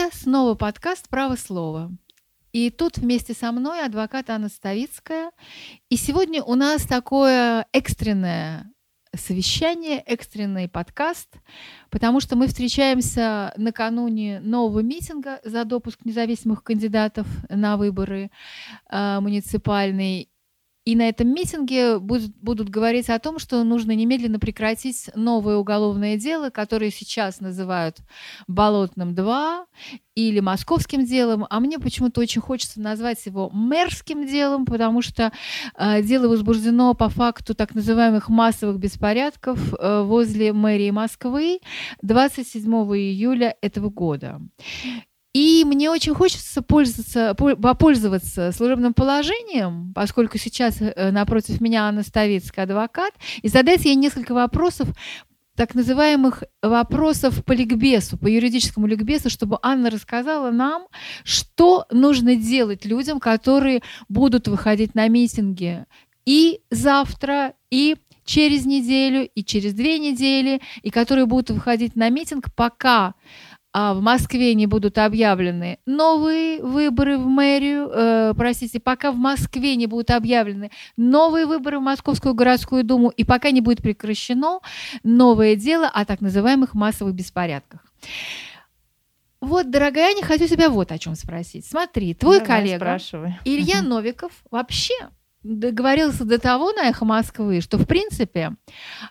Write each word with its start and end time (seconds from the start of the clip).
Это 0.00 0.16
снова 0.16 0.54
подкаст 0.54 1.10
«Право 1.10 1.36
слова». 1.36 1.90
И 2.52 2.70
тут 2.70 2.96
вместе 2.96 3.34
со 3.34 3.52
мной 3.52 3.84
адвокат 3.84 4.30
Анна 4.30 4.48
Ставицкая. 4.48 5.30
И 5.90 5.96
сегодня 5.96 6.42
у 6.42 6.54
нас 6.54 6.86
такое 6.86 7.66
экстренное 7.72 8.72
совещание, 9.14 9.98
экстренный 9.98 10.70
подкаст, 10.70 11.28
потому 11.90 12.20
что 12.20 12.34
мы 12.34 12.46
встречаемся 12.46 13.52
накануне 13.58 14.40
нового 14.40 14.80
митинга 14.80 15.38
за 15.44 15.66
допуск 15.66 16.02
независимых 16.06 16.62
кандидатов 16.62 17.26
на 17.50 17.76
выборы 17.76 18.30
э, 18.88 19.20
муниципальные. 19.20 20.28
И 20.86 20.96
на 20.96 21.08
этом 21.08 21.28
митинге 21.28 21.98
будут, 21.98 22.34
будут 22.38 22.70
говорить 22.70 23.10
о 23.10 23.18
том, 23.18 23.38
что 23.38 23.62
нужно 23.64 23.92
немедленно 23.92 24.38
прекратить 24.38 25.10
новое 25.14 25.56
уголовное 25.56 26.16
дело, 26.16 26.48
которое 26.48 26.90
сейчас 26.90 27.40
называют 27.40 27.98
«Болотным 28.48 29.14
2» 29.14 29.64
или 30.14 30.40
«Московским 30.40 31.04
делом», 31.04 31.46
а 31.50 31.60
мне 31.60 31.78
почему-то 31.78 32.22
очень 32.22 32.40
хочется 32.40 32.80
назвать 32.80 33.24
его 33.26 33.50
«Мэрским 33.50 34.26
делом», 34.26 34.64
потому 34.64 35.02
что 35.02 35.32
э, 35.78 36.02
дело 36.02 36.28
возбуждено 36.28 36.94
по 36.94 37.10
факту 37.10 37.54
так 37.54 37.74
называемых 37.74 38.30
массовых 38.30 38.78
беспорядков 38.78 39.74
э, 39.74 40.02
возле 40.02 40.54
мэрии 40.54 40.90
Москвы 40.90 41.60
27 42.00 42.72
июля 42.72 43.54
этого 43.60 43.90
года. 43.90 44.40
И 45.32 45.64
мне 45.64 45.90
очень 45.90 46.14
хочется 46.14 46.60
пользоваться, 46.60 47.34
попользоваться 47.34 48.50
служебным 48.50 48.94
положением, 48.94 49.92
поскольку 49.94 50.38
сейчас 50.38 50.80
э, 50.80 51.12
напротив 51.12 51.60
меня 51.60 51.84
Анна 51.84 52.02
Ставицкая, 52.02 52.64
адвокат, 52.64 53.12
и 53.40 53.48
задать 53.48 53.84
ей 53.84 53.94
несколько 53.94 54.34
вопросов, 54.34 54.88
так 55.54 55.74
называемых 55.74 56.42
вопросов 56.62 57.44
по 57.44 57.52
ликбесу, 57.52 58.18
по 58.18 58.26
юридическому 58.26 58.86
ликбесу, 58.86 59.30
чтобы 59.30 59.58
Анна 59.62 59.90
рассказала 59.90 60.50
нам, 60.50 60.86
что 61.22 61.86
нужно 61.92 62.34
делать 62.34 62.84
людям, 62.84 63.20
которые 63.20 63.82
будут 64.08 64.48
выходить 64.48 64.94
на 64.94 65.06
митинги 65.06 65.84
и 66.24 66.60
завтра, 66.70 67.54
и 67.70 67.96
через 68.24 68.64
неделю, 68.64 69.28
и 69.34 69.44
через 69.44 69.74
две 69.74 69.98
недели, 69.98 70.60
и 70.82 70.90
которые 70.90 71.26
будут 71.26 71.50
выходить 71.50 71.96
на 71.96 72.08
митинг, 72.08 72.46
пока 72.54 73.14
а 73.72 73.94
в 73.94 74.00
Москве 74.00 74.54
не 74.54 74.66
будут 74.66 74.98
объявлены 74.98 75.78
новые 75.86 76.62
выборы 76.62 77.18
в 77.18 77.26
мэрию, 77.26 77.88
э, 77.92 78.34
простите, 78.36 78.80
пока 78.80 79.12
в 79.12 79.16
Москве 79.16 79.76
не 79.76 79.86
будут 79.86 80.10
объявлены 80.10 80.70
новые 80.96 81.46
выборы 81.46 81.78
в 81.78 81.82
Московскую 81.82 82.34
городскую 82.34 82.84
думу 82.84 83.10
и 83.10 83.24
пока 83.24 83.50
не 83.50 83.60
будет 83.60 83.82
прекращено 83.82 84.60
новое 85.04 85.54
дело 85.54 85.88
о 85.88 86.04
так 86.04 86.20
называемых 86.20 86.74
массовых 86.74 87.14
беспорядках. 87.14 87.80
Вот, 89.40 89.70
дорогая 89.70 90.10
Аня, 90.10 90.22
хочу 90.22 90.46
тебя 90.46 90.68
вот 90.68 90.92
о 90.92 90.98
чем 90.98 91.14
спросить. 91.14 91.64
Смотри, 91.64 92.14
твой 92.14 92.40
Давай, 92.40 92.58
коллега 92.58 92.76
спрашивай. 92.76 93.38
Илья 93.44 93.80
Новиков 93.80 94.32
вообще 94.50 94.94
договорился 95.42 96.24
до 96.24 96.38
того 96.38 96.72
на 96.72 96.88
«Эхо 96.88 97.04
Москвы», 97.04 97.60
что, 97.62 97.78
в 97.78 97.86
принципе, 97.86 98.56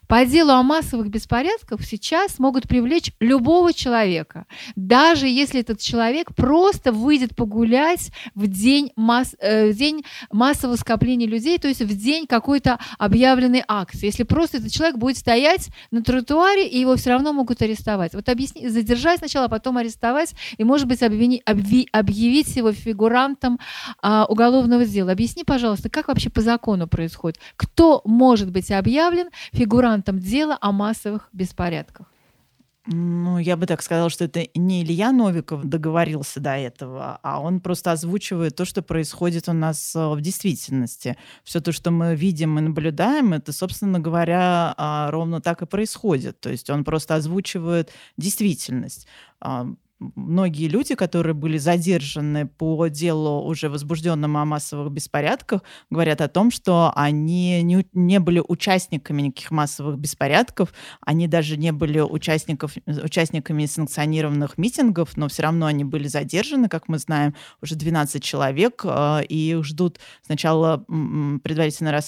по 0.07 0.25
делу 0.25 0.51
о 0.51 0.61
массовых 0.61 1.09
беспорядках 1.09 1.81
сейчас 1.83 2.37
могут 2.37 2.67
привлечь 2.67 3.11
любого 3.19 3.73
человека, 3.73 4.45
даже 4.75 5.27
если 5.27 5.61
этот 5.61 5.79
человек 5.79 6.35
просто 6.35 6.91
выйдет 6.91 7.35
погулять 7.35 8.11
в 8.35 8.45
день, 8.47 8.91
масс, 8.95 9.35
э, 9.39 9.71
в 9.71 9.75
день 9.75 10.03
массового 10.31 10.75
скопления 10.75 11.27
людей, 11.27 11.57
то 11.57 11.67
есть 11.67 11.81
в 11.81 11.97
день 11.97 12.27
какой-то 12.27 12.79
объявленной 12.99 13.63
акции. 13.67 14.05
Если 14.05 14.23
просто 14.23 14.57
этот 14.57 14.71
человек 14.71 14.97
будет 14.97 15.17
стоять 15.17 15.69
на 15.89 16.03
тротуаре, 16.03 16.67
и 16.67 16.79
его 16.79 16.95
все 16.95 17.09
равно 17.11 17.33
могут 17.33 17.61
арестовать. 17.63 18.13
Вот 18.13 18.29
объясни, 18.29 18.67
задержать 18.69 19.19
сначала, 19.19 19.45
а 19.45 19.49
потом 19.49 19.77
арестовать, 19.77 20.35
и, 20.57 20.63
может 20.63 20.87
быть, 20.87 21.01
обвини, 21.01 21.41
обви, 21.45 21.87
объявить 21.91 22.55
его 22.55 22.71
фигурантом 22.71 23.59
а, 24.01 24.25
уголовного 24.25 24.85
дела. 24.85 25.11
Объясни, 25.11 25.43
пожалуйста, 25.43 25.89
как 25.89 26.07
вообще 26.07 26.18
вообще 26.19 26.29
по 26.29 26.41
закону 26.41 26.87
происходит? 26.87 27.39
Кто 27.55 28.01
может 28.05 28.51
быть 28.51 28.71
объявлен 28.71 29.29
фигурантом 29.53 30.19
дела 30.19 30.57
о 30.59 30.71
массовых 30.71 31.29
беспорядках? 31.31 32.07
Ну, 32.91 33.37
я 33.37 33.55
бы 33.55 33.67
так 33.67 33.81
сказала, 33.83 34.09
что 34.09 34.25
это 34.25 34.47
не 34.55 34.81
Илья 34.81 35.11
Новиков 35.11 35.63
договорился 35.63 36.39
до 36.39 36.57
этого, 36.57 37.19
а 37.21 37.39
он 37.39 37.59
просто 37.59 37.91
озвучивает 37.91 38.55
то, 38.55 38.65
что 38.65 38.81
происходит 38.81 39.47
у 39.47 39.53
нас 39.53 39.95
э, 39.95 40.07
в 40.07 40.19
действительности. 40.21 41.15
Все 41.43 41.61
то, 41.61 41.71
что 41.71 41.91
мы 41.91 42.15
видим 42.15 42.57
и 42.57 42.61
наблюдаем, 42.61 43.33
это, 43.33 43.53
собственно 43.53 43.99
говоря, 43.99 44.73
а, 44.77 45.11
ровно 45.11 45.39
так 45.39 45.61
и 45.61 45.67
происходит. 45.67 46.39
То 46.39 46.49
есть 46.49 46.69
он 46.69 46.83
просто 46.83 47.15
озвучивает 47.15 47.91
действительность 48.17 49.07
многие 49.99 50.67
люди, 50.67 50.95
которые 50.95 51.33
были 51.33 51.57
задержаны 51.57 52.47
по 52.47 52.87
делу 52.87 53.43
уже 53.45 53.69
возбужденному 53.69 54.39
о 54.39 54.45
массовых 54.45 54.91
беспорядках, 54.91 55.63
говорят 55.89 56.21
о 56.21 56.27
том, 56.27 56.51
что 56.51 56.91
они 56.95 57.61
не, 57.61 57.85
не 57.93 58.19
были 58.19 58.41
участниками 58.45 59.23
никаких 59.23 59.51
массовых 59.51 59.97
беспорядков, 59.97 60.73
они 61.01 61.27
даже 61.27 61.57
не 61.57 61.71
были 61.71 61.99
участников, 61.99 62.75
участниками 62.85 63.65
санкционированных 63.65 64.57
митингов, 64.57 65.17
но 65.17 65.27
все 65.27 65.43
равно 65.43 65.65
они 65.65 65.83
были 65.83 66.07
задержаны, 66.07 66.69
как 66.69 66.87
мы 66.87 66.97
знаем, 66.97 67.35
уже 67.61 67.75
12 67.75 68.23
человек, 68.23 68.81
э, 68.85 69.23
и 69.27 69.57
ждут 69.61 69.99
сначала 70.25 70.85
предварительное 71.43 72.01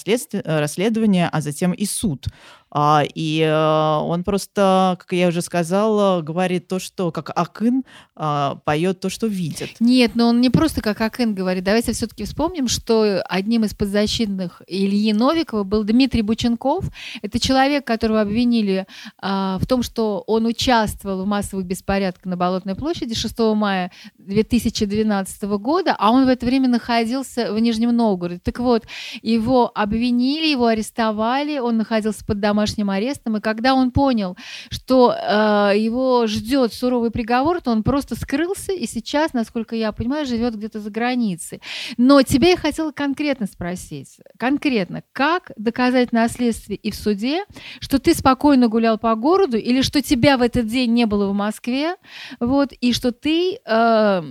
расследование, 0.44 1.28
а 1.30 1.40
затем 1.40 1.72
и 1.72 1.84
суд. 1.84 2.26
А, 2.74 3.04
и 3.14 3.40
э, 3.40 4.02
он 4.02 4.24
просто, 4.24 4.96
как 4.98 5.12
я 5.12 5.28
уже 5.28 5.42
сказала, 5.42 6.22
говорит 6.22 6.68
то, 6.68 6.78
что 6.78 7.12
как 7.12 7.30
Акын 7.36 7.84
а, 8.16 8.56
поет 8.64 8.98
то, 9.00 9.10
что 9.10 9.26
видит. 9.26 9.76
Нет, 9.78 10.12
но 10.14 10.28
он 10.28 10.40
не 10.40 10.48
просто 10.48 10.80
как 10.80 10.98
Акын 11.02 11.34
говорит. 11.34 11.64
Давайте 11.64 11.92
все-таки 11.92 12.24
вспомним, 12.24 12.68
что 12.68 13.22
одним 13.28 13.64
из 13.64 13.74
подзащитных 13.74 14.62
Ильи 14.66 15.12
Новикова 15.12 15.64
был 15.64 15.84
Дмитрий 15.84 16.22
Бученков. 16.22 16.86
Это 17.20 17.38
человек, 17.38 17.86
которого 17.86 18.22
обвинили 18.22 18.86
а, 19.20 19.58
в 19.58 19.66
том, 19.66 19.82
что 19.82 20.24
он 20.26 20.46
участвовал 20.46 21.24
в 21.24 21.26
массовых 21.26 21.66
беспорядках 21.66 22.24
на 22.24 22.38
Болотной 22.38 22.74
площади 22.74 23.14
6 23.14 23.38
мая 23.54 23.92
2012 24.16 25.42
года, 25.42 25.94
а 25.98 26.10
он 26.10 26.24
в 26.24 26.28
это 26.28 26.46
время 26.46 26.68
находился 26.68 27.52
в 27.52 27.58
Нижнем 27.58 27.94
Новгороде. 27.94 28.40
Так 28.42 28.60
вот, 28.60 28.84
его 29.20 29.70
обвинили, 29.74 30.46
его 30.46 30.68
арестовали, 30.68 31.58
он 31.58 31.76
находился 31.76 32.24
под 32.24 32.40
домашним 32.40 32.61
домашним 32.62 32.90
арестом, 32.90 33.36
и 33.36 33.40
когда 33.40 33.74
он 33.74 33.90
понял, 33.90 34.36
что 34.70 35.12
э, 35.12 35.72
его 35.76 36.26
ждет 36.26 36.72
суровый 36.72 37.10
приговор, 37.10 37.60
то 37.60 37.72
он 37.72 37.82
просто 37.82 38.14
скрылся 38.14 38.72
и 38.72 38.86
сейчас, 38.86 39.32
насколько 39.32 39.74
я 39.74 39.90
понимаю, 39.92 40.26
живет 40.26 40.54
где-то 40.54 40.78
за 40.78 40.90
границей. 40.90 41.60
Но 41.96 42.22
тебя 42.22 42.50
я 42.50 42.56
хотела 42.56 42.92
конкретно 42.92 43.46
спросить, 43.46 44.18
конкретно, 44.38 45.02
как 45.12 45.50
доказать 45.56 46.12
на 46.12 46.28
следствии 46.28 46.76
и 46.76 46.90
в 46.92 46.94
суде, 46.94 47.44
что 47.80 47.98
ты 47.98 48.14
спокойно 48.14 48.68
гулял 48.68 48.96
по 48.96 49.14
городу 49.16 49.56
или 49.56 49.82
что 49.82 50.00
тебя 50.00 50.36
в 50.36 50.42
этот 50.42 50.66
день 50.66 50.92
не 50.92 51.06
было 51.06 51.28
в 51.28 51.34
Москве, 51.34 51.96
вот, 52.38 52.72
и 52.72 52.92
что 52.92 53.10
ты 53.10 53.58
э, 53.64 54.22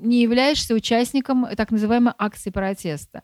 не 0.00 0.22
являешься 0.22 0.74
участником 0.74 1.46
так 1.56 1.70
называемой 1.70 2.14
акции 2.18 2.50
протеста. 2.50 3.22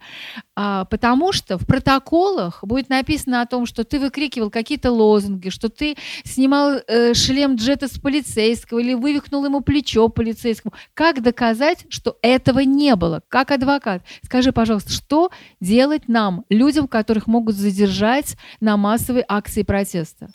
А, 0.55 0.85
потому 0.85 1.33
что 1.33 1.59
в 1.59 1.67
протоколах 1.67 2.63
будет 2.63 2.89
написано 2.89 3.43
о 3.43 3.47
том, 3.47 3.67
что 3.67 3.85
ты 3.85 3.99
выкрикивал 3.99 4.51
какие-то 4.51 4.91
лозунги, 4.91 5.49
что 5.49 5.69
ты 5.69 5.97
снимал 6.25 6.81
э, 6.87 7.15
шлем 7.15 7.57
джета 7.57 7.89
с 7.89 7.99
полицейского 7.99 8.79
или 8.79 8.95
вывихнул 8.95 9.45
ему 9.45 9.61
плечо 9.61 10.09
полицейскому. 10.09 10.75
Как 10.95 11.23
доказать, 11.23 11.87
что 11.89 12.19
этого 12.23 12.61
не 12.61 12.95
было? 12.97 13.23
Как 13.29 13.51
адвокат, 13.51 14.03
скажи, 14.23 14.53
пожалуйста, 14.53 14.93
что 14.93 15.31
делать 15.61 16.09
нам, 16.09 16.45
людям, 16.49 16.89
которых 16.89 17.27
могут 17.27 17.57
задержать 17.57 18.37
на 18.61 18.77
массовой 18.77 19.25
акции 19.27 19.63
протеста? 19.63 20.29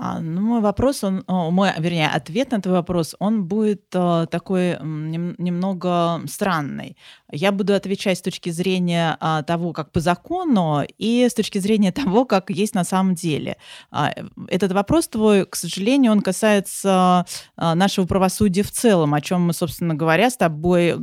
А, 0.00 0.20
ну, 0.20 0.40
мой 0.40 0.60
вопрос, 0.60 1.02
он, 1.02 1.24
мой, 1.26 1.70
вернее, 1.78 2.08
ответ 2.08 2.52
на 2.52 2.60
твой 2.60 2.76
вопрос, 2.76 3.16
он 3.18 3.44
будет 3.44 3.82
э, 3.94 4.26
такой 4.30 4.78
нем, 4.80 5.34
немного 5.38 6.20
странный. 6.26 6.96
Я 7.30 7.52
буду 7.52 7.74
отвечать 7.74 8.18
с 8.18 8.22
точки 8.22 8.50
зрения 8.50 9.16
э, 9.20 9.42
того, 9.46 9.72
как 9.72 9.92
по 9.92 10.00
закону, 10.00 10.82
и 10.96 11.26
с 11.28 11.34
точки 11.34 11.58
зрения 11.58 11.92
того, 12.02 12.24
как 12.24 12.50
есть 12.50 12.74
на 12.74 12.84
самом 12.84 13.14
деле. 13.14 13.56
Э, 13.92 14.08
этот 14.48 14.72
вопрос 14.72 15.08
твой, 15.08 15.44
к 15.44 15.54
сожалению, 15.56 16.12
он 16.12 16.22
касается 16.22 17.26
э, 17.56 17.74
нашего 17.74 18.06
правосудия 18.06 18.62
в 18.62 18.70
целом, 18.70 19.14
о 19.14 19.20
чем 19.20 19.42
мы, 19.42 19.52
собственно 19.52 19.94
говоря, 19.94 20.30
с 20.30 20.36
тобой 20.36 20.96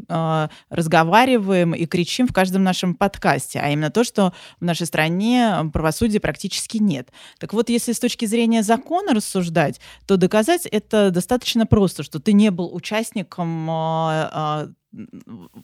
разговариваем 0.69 1.74
и 1.74 1.86
кричим 1.86 2.28
в 2.28 2.33
каждом 2.33 2.63
нашем 2.63 2.95
подкасте, 2.95 3.60
а 3.60 3.69
именно 3.69 3.89
то, 3.89 4.04
что 4.04 4.33
в 4.60 4.63
нашей 4.63 4.88
стране 4.88 5.69
правосудия 5.74 6.19
практически 6.19 6.78
нет. 6.78 7.10
Так 7.39 7.54
вот, 7.54 7.69
если 7.69 7.92
с 7.92 8.00
точки 8.00 8.25
зрения 8.25 8.63
закона 8.63 9.13
рассуждать, 9.13 9.80
то 10.06 10.18
доказать 10.18 10.66
это 10.66 11.12
достаточно 11.12 11.66
просто, 11.66 12.04
что 12.04 12.19
ты 12.19 12.33
не 12.33 12.51
был 12.51 12.74
участником 12.74 13.69
а, 13.69 14.30
а, 14.31 14.68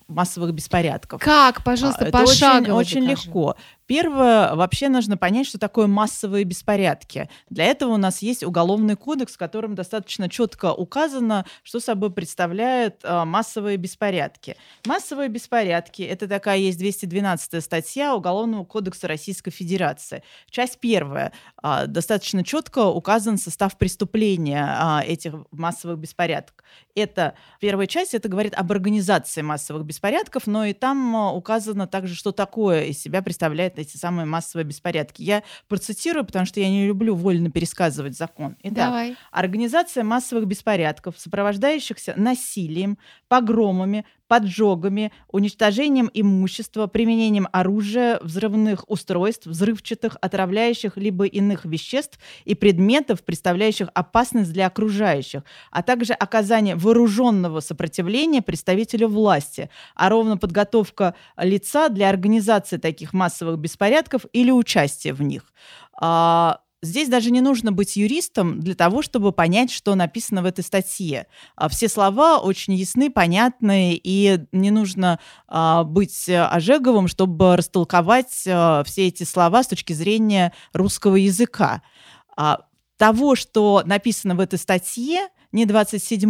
массовых 0.07 0.54
беспорядков. 0.54 1.22
Как, 1.22 1.63
пожалуйста, 1.63 2.06
Это 2.06 2.18
пошагово 2.18 2.78
очень, 2.78 3.00
очень 3.01 3.10
легко. 3.10 3.56
Первое, 3.92 4.56
вообще 4.56 4.88
нужно 4.88 5.18
понять, 5.18 5.46
что 5.48 5.60
такое 5.60 5.86
массовые 5.86 6.46
беспорядки. 6.46 7.30
Для 7.50 7.66
этого 7.66 7.92
у 7.92 7.98
нас 7.98 8.22
есть 8.22 8.42
уголовный 8.42 8.96
кодекс, 8.96 9.34
в 9.34 9.38
котором 9.38 9.76
достаточно 9.76 10.30
четко 10.30 10.72
указано, 10.72 11.46
что 11.62 11.82
собой 11.82 12.10
представляют 12.10 13.02
а, 13.04 13.26
массовые 13.26 13.76
беспорядки. 13.76 14.56
Массовые 14.86 15.28
беспорядки 15.28 16.04
это 16.04 16.30
такая 16.30 16.60
есть 16.60 16.78
212 16.78 17.62
статья 17.62 18.16
Уголовного 18.16 18.64
кодекса 18.64 19.10
Российской 19.10 19.52
Федерации. 19.52 20.24
Часть 20.50 20.80
первая. 20.80 21.34
А, 21.62 21.86
достаточно 21.86 22.46
четко 22.46 22.86
указан 22.86 23.38
состав 23.38 23.78
преступления 23.78 24.66
а, 24.70 25.04
этих 25.06 25.34
массовых 25.52 25.98
беспорядков. 25.98 26.56
Это 26.96 27.36
первая 27.60 27.88
часть, 27.88 28.14
это 28.14 28.30
говорит 28.30 28.54
об 28.56 28.72
организации 28.72 29.42
массовых 29.42 29.84
беспорядков, 29.84 30.48
но 30.48 30.64
и 30.64 30.72
там 30.72 31.14
а, 31.14 31.34
указано 31.34 31.88
также, 31.88 32.16
что 32.16 32.32
такое 32.32 32.86
из 32.86 33.02
себя 33.02 33.22
представляет 33.22 33.81
эти 33.81 33.98
самые 33.98 34.25
массовые 34.25 34.66
беспорядки. 34.66 35.22
Я 35.22 35.44
процитирую, 35.68 36.25
потому 36.25 36.45
что 36.45 36.60
я 36.60 36.69
не 36.69 36.88
люблю 36.88 37.16
вольно 37.16 37.51
пересказывать 37.51 38.18
закон. 38.18 38.57
Итак, 38.63 38.75
Давай. 38.75 39.16
Организация 39.31 40.04
массовых 40.04 40.45
беспорядков, 40.45 41.19
сопровождающихся 41.19 42.13
насилием, 42.16 42.98
погромами, 43.28 44.06
поджогами, 44.31 45.12
уничтожением 45.28 46.10
имущества, 46.13 46.88
применением 46.88 47.50
оружия, 47.51 48.18
взрывных 48.22 48.89
устройств, 48.89 49.45
взрывчатых, 49.45 50.16
отравляющих 50.22 50.95
либо 50.95 51.25
иных 51.25 51.66
веществ 51.66 52.18
и 52.45 52.56
предметов, 52.56 53.25
представляющих 53.25 53.89
опасность 53.94 54.54
для 54.54 54.68
окружающих, 54.68 55.44
а 55.69 55.83
также 55.83 56.13
оказание 56.13 56.78
вооруженного 56.78 57.60
сопротивления 57.60 58.42
представителю 58.42 59.10
власти, 59.10 59.69
а 59.95 60.07
ровно 60.07 60.38
подготовка 60.38 61.13
лица 61.36 61.89
для 61.89 62.07
организации 62.07 62.78
таких 62.78 63.12
массовых 63.12 63.60
беспорядков 63.60 64.22
или 64.31 64.50
участия 64.50 65.12
в 65.12 65.22
них. 65.22 65.44
Здесь 66.83 67.10
даже 67.10 67.30
не 67.30 67.42
нужно 67.42 67.72
быть 67.72 67.95
юристом 67.95 68.60
для 68.60 68.74
того, 68.74 69.04
чтобы 69.04 69.31
понять, 69.31 69.72
что 69.72 69.94
написано 69.94 70.42
в 70.42 70.45
этой 70.45 70.63
статье. 70.63 71.28
А, 71.56 71.69
Все 71.69 71.88
слова 71.88 72.39
очень 72.39 72.74
ясны, 72.74 73.12
понятны, 73.12 74.00
и 74.04 74.39
не 74.51 74.72
нужно 74.72 75.19
а, 75.48 75.83
быть 75.83 76.28
Ожеговым, 76.28 77.07
чтобы 77.07 77.56
растолковать 77.56 78.45
а, 78.48 78.83
все 78.83 79.07
эти 79.07 79.24
слова 79.24 79.62
с 79.62 79.68
точки 79.68 79.94
зрения 79.94 80.54
русского 80.74 81.18
языка. 81.18 81.83
Того, 83.01 83.33
что 83.36 83.81
написано 83.83 84.36
в 84.36 84.39
этой 84.39 84.59
статье, 84.59 85.30
ни 85.51 85.65
27 85.65 86.30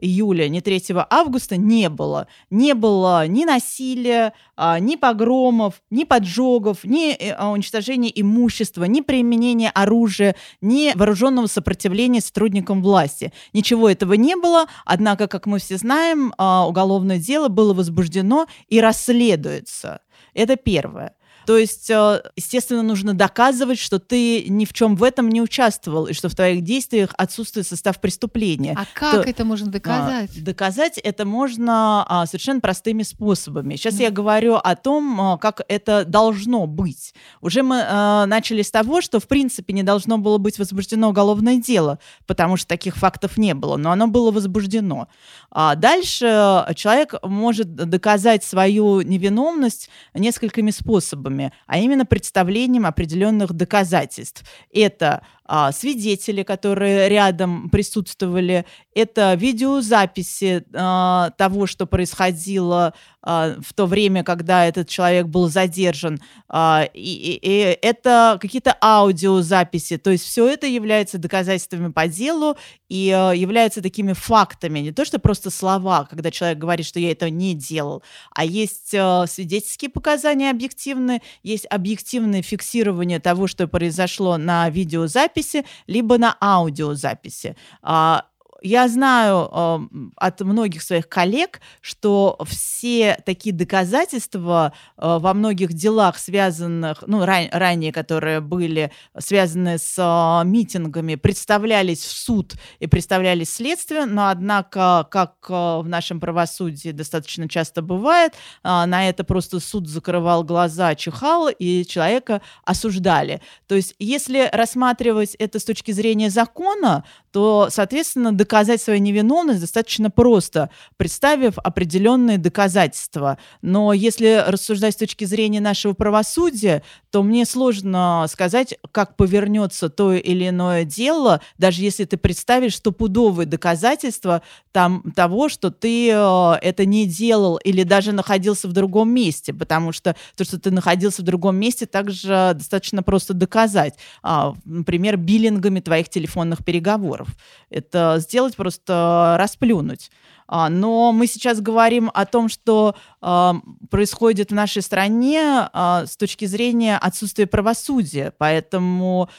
июля, 0.00 0.48
ни 0.48 0.60
3 0.60 0.84
августа 1.10 1.58
не 1.58 1.90
было. 1.90 2.28
Не 2.48 2.72
было 2.72 3.26
ни 3.26 3.44
насилия, 3.44 4.32
а, 4.56 4.78
ни 4.78 4.96
погромов, 4.96 5.82
ни 5.90 6.04
поджогов, 6.04 6.84
ни 6.84 7.12
э, 7.12 7.32
а, 7.32 7.50
уничтожения 7.50 8.10
имущества, 8.18 8.84
ни 8.84 9.02
применения 9.02 9.68
оружия, 9.68 10.34
ни 10.62 10.92
вооруженного 10.94 11.46
сопротивления 11.46 12.22
сотрудникам 12.22 12.82
власти. 12.82 13.30
Ничего 13.52 13.90
этого 13.90 14.14
не 14.14 14.34
было, 14.34 14.68
однако, 14.86 15.26
как 15.28 15.44
мы 15.44 15.58
все 15.58 15.76
знаем, 15.76 16.32
а, 16.38 16.66
уголовное 16.66 17.18
дело 17.18 17.48
было 17.48 17.74
возбуждено 17.74 18.46
и 18.66 18.80
расследуется. 18.80 20.00
Это 20.32 20.56
первое. 20.56 21.14
То 21.46 21.56
есть, 21.56 21.90
э, 21.90 22.22
естественно, 22.36 22.82
нужно 22.82 23.14
доказывать, 23.14 23.78
что 23.78 23.98
ты 23.98 24.44
ни 24.48 24.64
в 24.64 24.72
чем 24.72 24.96
в 24.96 25.02
этом 25.02 25.28
не 25.28 25.40
участвовал, 25.40 26.06
и 26.06 26.12
что 26.12 26.28
в 26.28 26.34
твоих 26.34 26.62
действиях 26.62 27.14
отсутствует 27.16 27.66
состав 27.66 28.00
преступления. 28.00 28.76
А 28.78 28.84
как 28.92 29.24
То- 29.24 29.30
это 29.30 29.44
можно 29.44 29.70
доказать? 29.70 30.30
А, 30.36 30.40
доказать 30.40 30.98
это 30.98 31.24
можно 31.24 32.04
а, 32.08 32.26
совершенно 32.26 32.60
простыми 32.60 33.02
способами. 33.02 33.76
Сейчас 33.76 33.98
я 34.00 34.10
говорю 34.10 34.54
о 34.54 34.76
том, 34.76 35.20
а, 35.20 35.38
как 35.38 35.62
это 35.68 36.04
должно 36.04 36.66
быть. 36.66 37.14
Уже 37.40 37.62
мы 37.62 37.82
начали 38.26 38.62
с 38.62 38.70
того, 38.70 39.00
что 39.00 39.20
в 39.20 39.26
принципе 39.26 39.72
не 39.72 39.82
должно 39.82 40.18
было 40.18 40.38
быть 40.38 40.58
возбуждено 40.58 41.08
уголовное 41.08 41.56
дело, 41.56 41.98
потому 42.26 42.56
что 42.56 42.68
таких 42.68 42.96
фактов 42.96 43.36
не 43.36 43.54
было, 43.54 43.76
но 43.76 43.90
оно 43.90 44.06
было 44.06 44.30
возбуждено. 44.30 45.08
А 45.50 45.74
дальше 45.74 46.66
человек 46.74 47.14
может 47.22 47.74
доказать 47.74 48.44
свою 48.44 49.00
невиновность 49.02 49.88
несколькими 50.14 50.70
способами, 50.70 51.31
а 51.66 51.78
именно 51.78 52.04
представлением 52.04 52.86
определенных 52.86 53.52
доказательств. 53.52 54.44
Это 54.72 55.22
а, 55.54 55.70
свидетели, 55.70 56.44
которые 56.44 57.10
рядом 57.10 57.68
присутствовали, 57.68 58.64
это 58.94 59.34
видеозаписи 59.34 60.64
а, 60.74 61.28
того, 61.36 61.66
что 61.66 61.84
происходило 61.84 62.94
а, 63.22 63.56
в 63.60 63.74
то 63.74 63.84
время, 63.84 64.24
когда 64.24 64.64
этот 64.66 64.88
человек 64.88 65.26
был 65.26 65.48
задержан, 65.50 66.20
а, 66.48 66.88
и, 66.94 67.38
и- 67.42 67.78
это 67.82 68.38
какие-то 68.40 68.74
аудиозаписи, 68.82 69.98
то 69.98 70.10
есть 70.10 70.24
все 70.24 70.48
это 70.48 70.66
является 70.66 71.18
доказательствами 71.18 71.92
по 71.92 72.08
делу 72.08 72.56
и 72.88 73.10
а, 73.14 73.32
является 73.32 73.82
такими 73.82 74.14
фактами, 74.14 74.78
не 74.78 74.92
то 74.92 75.04
что 75.04 75.18
просто 75.18 75.50
слова, 75.50 76.06
когда 76.08 76.30
человек 76.30 76.56
говорит, 76.58 76.86
что 76.86 76.98
я 76.98 77.12
этого 77.12 77.28
не 77.28 77.52
делал, 77.54 78.02
а 78.34 78.46
есть 78.46 78.94
а, 78.94 79.26
свидетельские 79.26 79.90
показания 79.90 80.50
объективные, 80.50 81.20
есть 81.42 81.66
объективное 81.68 82.40
фиксирование 82.40 83.20
того, 83.20 83.46
что 83.48 83.68
произошло 83.68 84.38
на 84.38 84.70
видеозаписи, 84.70 85.41
либо 85.86 86.18
на 86.18 86.36
аудиозаписи. 86.40 87.56
А, 87.82 88.24
я 88.62 88.88
знаю 88.88 89.48
э, 89.50 89.78
от 90.16 90.40
многих 90.40 90.82
своих 90.82 91.08
коллег, 91.08 91.60
что 91.80 92.38
все 92.46 93.18
такие 93.26 93.54
доказательства 93.54 94.72
э, 94.96 95.18
во 95.20 95.34
многих 95.34 95.72
делах, 95.72 96.18
связанных, 96.18 97.04
ну, 97.06 97.24
ран- 97.24 97.50
ранее, 97.52 97.92
которые 97.92 98.40
были 98.40 98.92
связаны 99.18 99.78
с 99.78 99.96
э, 99.98 100.46
митингами, 100.46 101.16
представлялись 101.16 102.00
в 102.00 102.12
суд 102.12 102.54
и 102.78 102.86
представлялись 102.86 103.52
следствию, 103.52 104.06
но 104.06 104.28
однако, 104.28 105.06
как 105.10 105.34
э, 105.48 105.52
в 105.52 105.86
нашем 105.88 106.20
правосудии 106.20 106.90
достаточно 106.90 107.48
часто 107.48 107.82
бывает, 107.82 108.32
а, 108.62 108.86
на 108.86 109.08
это 109.08 109.24
просто 109.24 109.60
суд 109.60 109.88
закрывал 109.88 110.44
глаза, 110.44 110.94
чихал, 110.94 111.48
и 111.48 111.84
человека 111.84 112.42
осуждали. 112.64 113.40
То 113.66 113.74
есть, 113.74 113.94
если 113.98 114.48
рассматривать 114.52 115.34
это 115.36 115.58
с 115.58 115.64
точки 115.64 115.92
зрения 115.92 116.30
закона, 116.30 117.04
то, 117.32 117.68
соответственно, 117.70 118.30
доказать 118.32 118.80
свою 118.80 119.00
невиновность 119.00 119.60
достаточно 119.60 120.10
просто, 120.10 120.70
представив 120.96 121.54
определенные 121.58 122.38
доказательства. 122.38 123.38
Но 123.62 123.92
если 123.92 124.44
рассуждать 124.46 124.94
с 124.94 124.98
точки 124.98 125.24
зрения 125.24 125.60
нашего 125.60 125.94
правосудия, 125.94 126.82
то 127.10 127.22
мне 127.22 127.44
сложно 127.44 128.26
сказать, 128.30 128.74
как 128.92 129.16
повернется 129.16 129.88
то 129.88 130.12
или 130.12 130.48
иное 130.48 130.84
дело, 130.84 131.40
даже 131.58 131.82
если 131.82 132.04
ты 132.04 132.16
представишь 132.16 132.76
стопудовые 132.76 133.46
доказательства 133.46 134.42
там, 134.72 135.02
того, 135.14 135.48
что 135.48 135.70
ты 135.70 136.10
э, 136.10 136.52
это 136.62 136.86
не 136.86 137.06
делал 137.06 137.56
или 137.56 137.82
даже 137.82 138.12
находился 138.12 138.68
в 138.68 138.72
другом 138.72 139.10
месте, 139.10 139.52
потому 139.52 139.92
что 139.92 140.16
то, 140.36 140.44
что 140.44 140.58
ты 140.58 140.70
находился 140.70 141.22
в 141.22 141.24
другом 141.24 141.56
месте, 141.56 141.86
также 141.86 142.52
достаточно 142.54 143.02
просто 143.02 143.34
доказать. 143.34 143.94
А, 144.22 144.54
например, 144.64 145.16
биллингами 145.16 145.80
твоих 145.80 146.08
телефонных 146.08 146.64
переговоров. 146.64 147.21
Это 147.70 148.16
сделать 148.18 148.56
просто 148.56 149.36
расплюнуть. 149.38 150.10
А, 150.48 150.68
Но 150.68 151.12
мы 151.12 151.26
сейчас 151.26 151.60
говорим 151.60 152.10
о 152.12 152.26
том, 152.26 152.48
что 152.48 152.94
а, 153.20 153.54
происходит 153.90 154.50
в 154.50 154.54
нашей 154.54 154.82
стране 154.82 155.68
а, 155.72 156.04
с 156.06 156.16
точки 156.16 156.44
зрения 156.44 156.98
отсутствия 156.98 157.46
правосудия. 157.46 158.34
Поэтому 158.36 159.30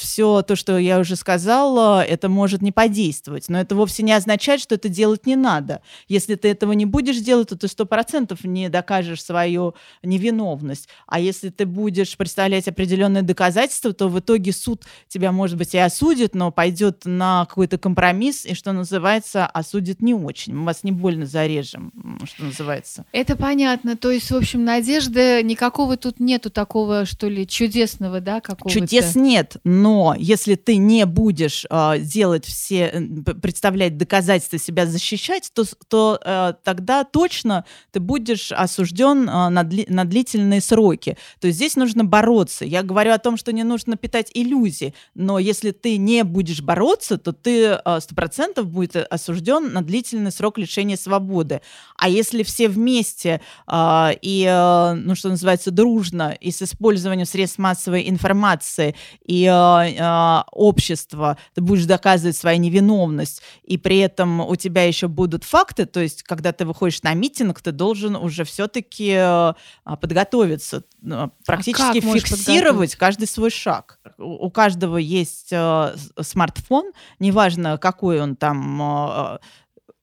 все 0.00 0.42
то, 0.42 0.56
что 0.56 0.78
я 0.78 0.98
уже 0.98 1.16
сказала, 1.16 2.02
это 2.04 2.28
может 2.28 2.62
не 2.62 2.72
подействовать. 2.72 3.48
Но 3.48 3.60
это 3.60 3.74
вовсе 3.76 4.02
не 4.02 4.12
означает, 4.12 4.60
что 4.60 4.74
это 4.74 4.88
делать 4.88 5.26
не 5.26 5.36
надо. 5.36 5.82
Если 6.08 6.34
ты 6.34 6.48
этого 6.48 6.72
не 6.72 6.86
будешь 6.86 7.18
делать, 7.18 7.50
то 7.50 7.56
ты 7.56 7.68
сто 7.68 7.84
процентов 7.86 8.44
не 8.44 8.68
докажешь 8.68 9.22
свою 9.22 9.74
невиновность. 10.02 10.88
А 11.06 11.20
если 11.20 11.50
ты 11.50 11.66
будешь 11.66 12.16
представлять 12.16 12.66
определенные 12.66 13.22
доказательства, 13.22 13.92
то 13.92 14.08
в 14.08 14.18
итоге 14.18 14.52
суд 14.52 14.84
тебя, 15.08 15.32
может 15.32 15.56
быть, 15.56 15.74
и 15.74 15.78
осудит, 15.78 16.34
но 16.34 16.50
пойдет 16.50 17.02
на 17.04 17.46
какой-то 17.46 17.78
компромисс, 17.78 18.46
и, 18.46 18.54
что 18.54 18.72
называется, 18.72 19.46
осудит 19.46 20.00
не 20.00 20.14
очень. 20.14 20.54
Мы 20.54 20.66
вас 20.66 20.82
не 20.84 20.92
больно 20.92 21.26
зарежем, 21.26 21.92
что 22.24 22.44
называется. 22.44 23.04
Это 23.12 23.36
понятно. 23.36 23.96
То 23.96 24.10
есть, 24.10 24.30
в 24.30 24.36
общем, 24.36 24.64
надежды 24.64 25.42
никакого 25.42 25.96
тут 25.96 26.20
нету 26.20 26.50
такого, 26.50 27.04
что 27.04 27.28
ли, 27.28 27.46
чудесного, 27.46 28.20
да, 28.20 28.40
какого-то. 28.40 28.80
Чудес 28.80 29.14
нет, 29.14 29.56
но 29.64 29.89
но 29.90 30.14
если 30.16 30.54
ты 30.54 30.76
не 30.76 31.04
будешь 31.04 31.66
э, 31.68 31.98
делать 31.98 32.46
все, 32.46 33.08
представлять 33.42 33.96
доказательства, 33.96 34.56
себя 34.56 34.86
защищать, 34.86 35.50
то, 35.52 35.64
то 35.88 36.20
э, 36.24 36.52
тогда 36.62 37.02
точно 37.02 37.64
ты 37.90 37.98
будешь 37.98 38.52
осужден 38.52 39.28
э, 39.28 39.48
на, 39.48 39.64
дли, 39.64 39.86
на 39.88 40.04
длительные 40.04 40.60
сроки. 40.60 41.18
То 41.40 41.48
есть 41.48 41.56
здесь 41.56 41.74
нужно 41.74 42.04
бороться. 42.04 42.64
Я 42.64 42.84
говорю 42.84 43.10
о 43.10 43.18
том, 43.18 43.36
что 43.36 43.52
не 43.52 43.64
нужно 43.64 43.96
питать 43.96 44.30
иллюзии, 44.32 44.94
но 45.16 45.40
если 45.40 45.72
ты 45.72 45.96
не 45.96 46.22
будешь 46.22 46.62
бороться, 46.62 47.18
то 47.18 47.32
ты 47.32 47.80
сто 47.98 48.14
процентов 48.14 48.68
будет 48.68 48.94
осужден 48.94 49.72
на 49.72 49.82
длительный 49.82 50.30
срок 50.30 50.56
лишения 50.56 50.96
свободы. 50.96 51.62
А 51.96 52.08
если 52.08 52.44
все 52.44 52.68
вместе 52.68 53.40
э, 53.66 54.10
и, 54.22 54.44
э, 54.48 54.94
ну 54.94 55.16
что 55.16 55.30
называется, 55.30 55.72
дружно 55.72 56.36
и 56.40 56.52
с 56.52 56.62
использованием 56.62 57.26
средств 57.26 57.58
массовой 57.58 58.08
информации 58.08 58.94
и 59.26 59.44
э, 59.44 59.69
э, 59.78 60.42
общества 60.52 61.36
ты 61.54 61.60
будешь 61.60 61.84
доказывать 61.84 62.36
свою 62.36 62.58
невиновность, 62.58 63.42
и 63.62 63.78
при 63.78 63.98
этом 63.98 64.40
у 64.40 64.56
тебя 64.56 64.84
еще 64.84 65.08
будут 65.08 65.44
факты, 65.44 65.86
то 65.86 66.00
есть 66.00 66.22
когда 66.22 66.52
ты 66.52 66.64
выходишь 66.64 67.02
на 67.02 67.14
митинг, 67.14 67.60
ты 67.60 67.72
должен 67.72 68.16
уже 68.16 68.44
все-таки 68.44 69.14
э, 69.16 69.54
подготовиться, 70.00 70.84
а 71.10 71.30
практически 71.46 71.98
а 71.98 72.18
фиксировать 72.18 72.96
каждый 72.96 73.26
свой 73.26 73.50
шаг. 73.50 73.98
У 74.18 74.50
каждого 74.50 74.96
есть 74.96 75.48
э, 75.52 75.94
смартфон, 76.20 76.92
неважно 77.18 77.78
какой 77.78 78.20
он 78.20 78.36
там 78.36 78.82
э, 78.82 79.38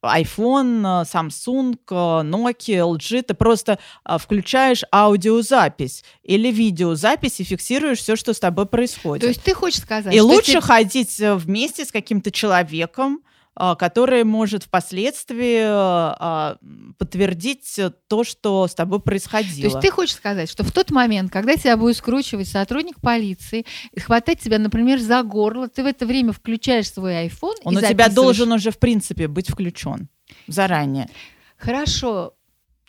iPhone, 0.08 1.06
Samsung, 1.06 1.78
Nokia, 1.88 2.80
LG, 2.80 3.24
ты 3.24 3.34
просто 3.34 3.80
а, 4.04 4.18
включаешь 4.18 4.84
аудиозапись 4.92 6.04
или 6.24 6.52
видеозапись 6.52 7.40
и 7.40 7.44
фиксируешь 7.44 8.00
все, 8.00 8.16
что 8.16 8.34
с 8.34 8.40
тобой 8.40 8.66
происходит. 8.66 9.22
То 9.22 9.28
есть 9.28 9.44
ты 9.44 9.54
хочешь 9.54 9.82
сказать, 9.82 10.14
и 10.14 10.22
лучше 10.22 10.54
ты... 10.54 10.62
ходить 10.62 11.20
э, 11.20 11.36
вместе 11.36 11.86
с 11.86 11.92
каким-то 11.92 12.32
человеком, 12.32 13.22
а, 13.60 13.76
который 13.76 14.24
может 14.24 14.64
впоследствии 14.64 15.64
а, 15.66 16.58
подтвердить 17.00 17.80
то, 18.08 18.24
что 18.24 18.68
с 18.68 18.76
тобой 18.76 19.00
происходило. 19.00 19.72
То 19.72 19.78
есть 19.78 19.80
ты 19.80 19.90
хочешь 19.90 20.16
сказать, 20.16 20.48
что 20.48 20.64
в 20.64 20.72
тот 20.72 20.92
момент, 20.92 21.32
когда 21.32 21.56
тебя 21.56 21.76
будет 21.76 21.98
скручивать 21.98 22.48
сотрудник 22.48 23.02
полиции 23.02 23.66
хватать 23.98 24.42
тебя, 24.42 24.60
например, 24.60 25.00
за 25.00 25.24
горло, 25.24 25.68
ты 25.68 25.82
в 25.82 25.88
это 25.88 26.06
время 26.06 26.34
включаешь 26.34 26.92
свой 26.92 27.26
iPhone 27.26 27.56
Он 27.64 27.74
и 27.74 27.78
у 27.78 27.82
тебя 27.82 28.10
должен 28.10 28.52
уже, 28.52 28.70
в 28.70 28.78
принципе, 28.78 29.28
быть 29.28 29.50
включен 29.50 30.08
заранее. 30.46 31.10
Хорошо. 31.58 32.36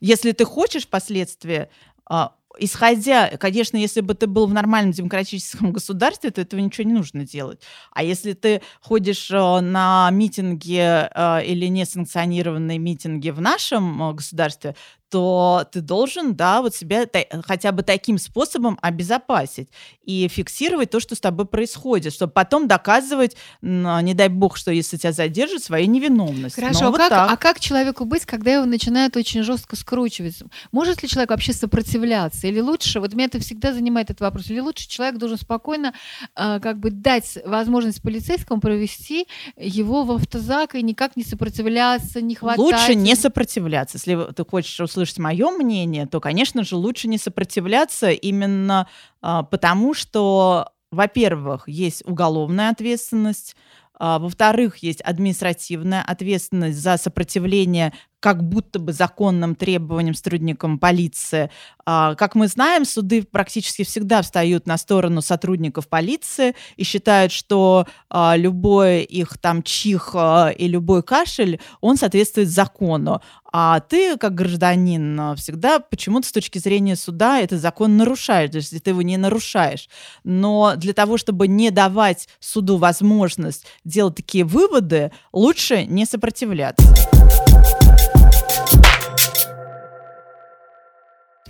Если 0.00 0.32
ты 0.32 0.44
хочешь 0.44 0.84
впоследствии 0.84 1.68
а, 2.04 2.32
исходя, 2.58 3.36
конечно, 3.38 3.76
если 3.76 4.00
бы 4.00 4.14
ты 4.14 4.26
был 4.26 4.46
в 4.46 4.54
нормальном 4.54 4.92
демократическом 4.92 5.72
государстве, 5.72 6.30
то 6.30 6.40
этого 6.40 6.60
ничего 6.60 6.86
не 6.86 6.94
нужно 6.94 7.24
делать. 7.24 7.60
А 7.92 8.02
если 8.02 8.32
ты 8.32 8.62
ходишь 8.80 9.30
э, 9.30 9.60
на 9.60 10.08
митинги 10.10 10.80
э, 10.80 11.44
или 11.44 11.66
несанкционированные 11.66 12.78
митинги 12.78 13.30
в 13.30 13.40
нашем 13.40 14.02
э, 14.02 14.14
государстве, 14.14 14.74
то 15.10 15.66
ты 15.72 15.80
должен, 15.80 16.34
да, 16.34 16.60
вот 16.60 16.74
себя 16.74 17.06
хотя 17.44 17.72
бы 17.72 17.82
таким 17.82 18.18
способом 18.18 18.78
обезопасить 18.82 19.68
и 20.02 20.28
фиксировать 20.28 20.90
то, 20.90 21.00
что 21.00 21.14
с 21.14 21.20
тобой 21.20 21.46
происходит, 21.46 22.12
чтобы 22.12 22.32
потом 22.32 22.68
доказывать, 22.68 23.36
не 23.62 24.14
дай 24.14 24.28
бог, 24.28 24.56
что 24.56 24.70
если 24.70 24.96
тебя 24.96 25.12
задержат, 25.12 25.62
свою 25.62 25.86
невиновность. 25.86 26.56
Хорошо, 26.56 26.86
а, 26.86 26.90
вот 26.90 26.98
как, 26.98 27.12
а 27.12 27.36
как 27.36 27.60
человеку 27.60 28.04
быть, 28.04 28.26
когда 28.26 28.54
его 28.54 28.66
начинают 28.66 29.16
очень 29.16 29.42
жестко 29.42 29.76
скручивать? 29.76 30.42
Может 30.72 31.02
ли 31.02 31.08
человек 31.08 31.30
вообще 31.30 31.52
сопротивляться? 31.52 32.46
Или 32.46 32.60
лучше, 32.60 33.00
вот 33.00 33.14
меня 33.14 33.26
это 33.26 33.38
всегда 33.40 33.72
занимает 33.72 34.10
этот 34.10 34.20
вопрос, 34.20 34.50
или 34.50 34.60
лучше 34.60 34.88
человек 34.88 35.18
должен 35.18 35.38
спокойно 35.38 35.94
э, 36.36 36.60
как 36.60 36.78
бы 36.78 36.90
дать 36.90 37.38
возможность 37.44 38.02
полицейскому 38.02 38.60
провести 38.60 39.26
его 39.56 40.04
в 40.04 40.12
автозак 40.12 40.74
и 40.74 40.82
никак 40.82 41.16
не 41.16 41.24
сопротивляться, 41.24 42.20
не 42.20 42.34
хватать? 42.34 42.58
Лучше 42.58 42.94
не 42.94 43.14
сопротивляться. 43.14 43.96
Если 43.96 44.32
ты 44.32 44.44
хочешь 44.44 44.78
услышать 44.80 44.97
мое 45.18 45.50
мнение, 45.50 46.06
то, 46.06 46.20
конечно 46.20 46.64
же, 46.64 46.76
лучше 46.76 47.08
не 47.08 47.18
сопротивляться 47.18 48.10
именно 48.10 48.88
а, 49.20 49.42
потому, 49.42 49.94
что, 49.94 50.70
во-первых, 50.90 51.68
есть 51.68 52.02
уголовная 52.06 52.70
ответственность, 52.70 53.56
а, 53.98 54.18
во-вторых, 54.18 54.78
есть 54.78 55.00
административная 55.00 56.02
ответственность 56.02 56.78
за 56.78 56.96
сопротивление 56.96 57.92
как 58.20 58.42
будто 58.42 58.78
бы 58.78 58.92
законным 58.92 59.54
требованиям 59.54 60.14
сотрудникам 60.14 60.78
полиции. 60.78 61.50
А, 61.86 62.14
как 62.16 62.34
мы 62.34 62.48
знаем, 62.48 62.84
суды 62.84 63.22
практически 63.22 63.84
всегда 63.84 64.22
встают 64.22 64.66
на 64.66 64.76
сторону 64.76 65.22
сотрудников 65.22 65.88
полиции 65.88 66.54
и 66.76 66.84
считают, 66.84 67.32
что 67.32 67.86
а, 68.10 68.36
любой 68.36 69.04
их 69.04 69.38
там 69.38 69.62
чих 69.62 70.10
а, 70.14 70.50
и 70.50 70.66
любой 70.66 71.02
кашель, 71.02 71.60
он 71.80 71.96
соответствует 71.96 72.48
закону. 72.48 73.22
А 73.50 73.80
ты, 73.80 74.18
как 74.18 74.34
гражданин, 74.34 75.34
всегда 75.36 75.78
почему-то 75.78 76.28
с 76.28 76.32
точки 76.32 76.58
зрения 76.58 76.96
суда 76.96 77.40
этот 77.40 77.60
закон 77.60 77.96
нарушаешь, 77.96 78.50
есть 78.52 78.82
ты 78.82 78.90
его 78.90 79.00
не 79.00 79.16
нарушаешь. 79.16 79.88
Но 80.24 80.74
для 80.76 80.92
того, 80.92 81.16
чтобы 81.16 81.48
не 81.48 81.70
давать 81.70 82.28
суду 82.40 82.76
возможность 82.76 83.64
делать 83.84 84.16
такие 84.16 84.44
выводы, 84.44 85.12
лучше 85.32 85.86
не 85.86 86.04
сопротивляться. 86.04 86.84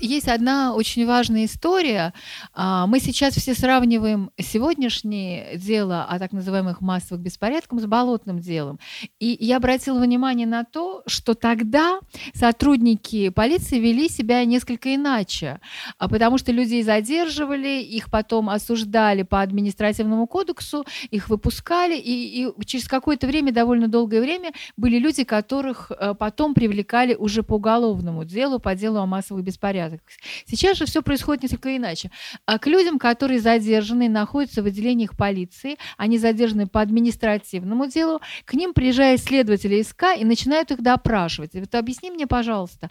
Есть 0.00 0.28
одна 0.28 0.74
очень 0.74 1.06
важная 1.06 1.46
история. 1.46 2.12
А, 2.52 2.86
мы 2.86 3.00
сейчас 3.00 3.34
все 3.34 3.54
сравниваем 3.54 4.30
сегодняшнее 4.38 5.56
дело 5.56 6.04
о 6.04 6.18
так 6.18 6.32
называемых 6.32 6.80
массовых 6.80 7.22
беспорядках 7.22 7.80
с 7.80 7.86
болотным 7.86 8.38
делом. 8.38 8.78
И 9.18 9.36
я 9.40 9.56
обратила 9.56 9.98
внимание 10.00 10.46
на 10.46 10.64
то, 10.64 11.02
что 11.06 11.34
тогда 11.34 11.98
сотрудники 12.34 13.30
полиции 13.30 13.78
вели 13.78 14.08
себя 14.08 14.44
несколько 14.44 14.94
иначе, 14.94 15.60
а, 15.98 16.08
потому 16.08 16.38
что 16.38 16.52
людей 16.52 16.82
задерживали, 16.82 17.82
их 17.82 18.10
потом 18.10 18.50
осуждали 18.50 19.22
по 19.22 19.40
административному 19.40 20.26
кодексу, 20.26 20.84
их 21.10 21.28
выпускали, 21.28 21.96
и, 21.96 22.44
и 22.44 22.64
через 22.64 22.86
какое-то 22.86 23.26
время, 23.26 23.52
довольно 23.52 23.88
долгое 23.88 24.20
время, 24.20 24.52
были 24.76 24.98
люди, 24.98 25.24
которых 25.24 25.90
э, 25.90 26.14
потом 26.14 26.54
привлекали 26.54 27.14
уже 27.14 27.42
по 27.42 27.54
уголовному 27.54 28.24
делу, 28.24 28.58
по 28.58 28.74
делу 28.74 28.98
о 28.98 29.06
массовых 29.06 29.44
беспорядках 29.44 29.87
порядок. 29.88 30.06
Сейчас 30.46 30.76
же 30.76 30.86
все 30.86 31.02
происходит 31.02 31.42
несколько 31.42 31.76
иначе. 31.76 32.10
А 32.46 32.58
к 32.58 32.66
людям, 32.66 32.98
которые 32.98 33.40
задержаны, 33.40 34.08
находятся 34.08 34.62
в 34.62 34.66
отделениях 34.66 35.16
полиции, 35.16 35.76
они 35.96 36.18
задержаны 36.18 36.66
по 36.66 36.80
административному 36.80 37.86
делу, 37.86 38.20
к 38.44 38.54
ним 38.54 38.72
приезжают 38.72 39.20
следователи 39.20 39.82
СК 39.82 40.04
и 40.18 40.24
начинают 40.24 40.70
их 40.70 40.82
допрашивать. 40.82 41.54
Вот 41.54 41.74
объясни 41.74 42.10
мне, 42.10 42.26
пожалуйста, 42.26 42.90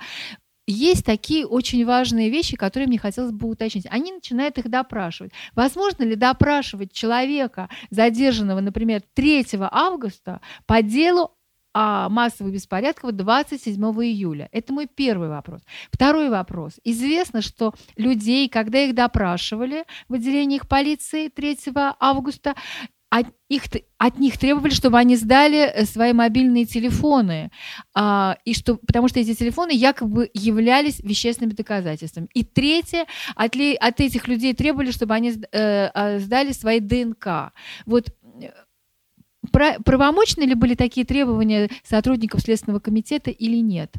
есть 0.70 1.06
такие 1.06 1.48
очень 1.48 1.86
важные 1.86 2.30
вещи, 2.30 2.58
которые 2.58 2.88
мне 2.88 3.00
хотелось 3.00 3.32
бы 3.32 3.48
уточнить. 3.48 3.88
Они 3.90 4.12
начинают 4.12 4.58
их 4.58 4.70
допрашивать. 4.70 5.32
Возможно 5.56 6.04
ли 6.04 6.16
допрашивать 6.16 6.92
человека, 6.92 7.70
задержанного, 7.90 8.60
например, 8.60 9.02
3 9.14 9.46
августа 9.72 10.42
по 10.66 10.82
делу 10.82 11.37
о 11.78 12.10
массовых 12.10 12.54
беспорядках 12.54 13.12
27 13.12 13.80
июля? 14.04 14.50
Это 14.52 14.74
мой 14.74 14.88
первый 14.88 15.30
вопрос. 15.30 15.62
Второй 15.92 16.30
вопрос. 16.30 16.80
Известно, 16.84 17.42
что 17.42 17.76
людей, 17.96 18.50
когда 18.50 18.80
их 18.80 18.96
допрашивали 18.96 19.86
в 20.10 20.16
отделениях 20.16 20.68
полиции 20.68 21.28
3 21.28 21.58
августа, 22.00 22.56
от, 23.10 23.28
их, 23.48 23.64
от 23.98 24.20
них 24.20 24.38
требовали, 24.38 24.72
чтобы 24.72 24.98
они 24.98 25.16
сдали 25.16 25.60
э, 25.60 25.86
свои 25.86 26.12
мобильные 26.12 26.66
телефоны, 26.66 27.52
а, 27.94 28.38
и 28.44 28.54
что, 28.54 28.76
потому 28.76 29.08
что 29.08 29.20
эти 29.20 29.34
телефоны 29.34 29.72
якобы 29.72 30.30
являлись 30.34 31.00
вещественными 31.00 31.54
доказательствами. 31.54 32.28
И 32.34 32.44
третье, 32.44 33.06
от, 33.36 33.56
ли, 33.56 33.76
от 33.76 34.02
этих 34.02 34.28
людей 34.28 34.54
требовали, 34.54 34.92
чтобы 34.92 35.14
они 35.14 35.32
э, 35.32 35.90
а, 35.94 36.20
сдали 36.20 36.52
свои 36.52 36.82
ДНК. 36.82 37.54
Вот 37.86 38.10
правомочны 39.52 40.44
ли 40.44 40.54
были 40.56 40.76
такие 40.76 41.06
требования 41.06 41.70
сотрудников 41.84 42.42
Следственного 42.42 42.80
комитета 42.80 43.32
или 43.32 43.58
нет? 43.58 43.94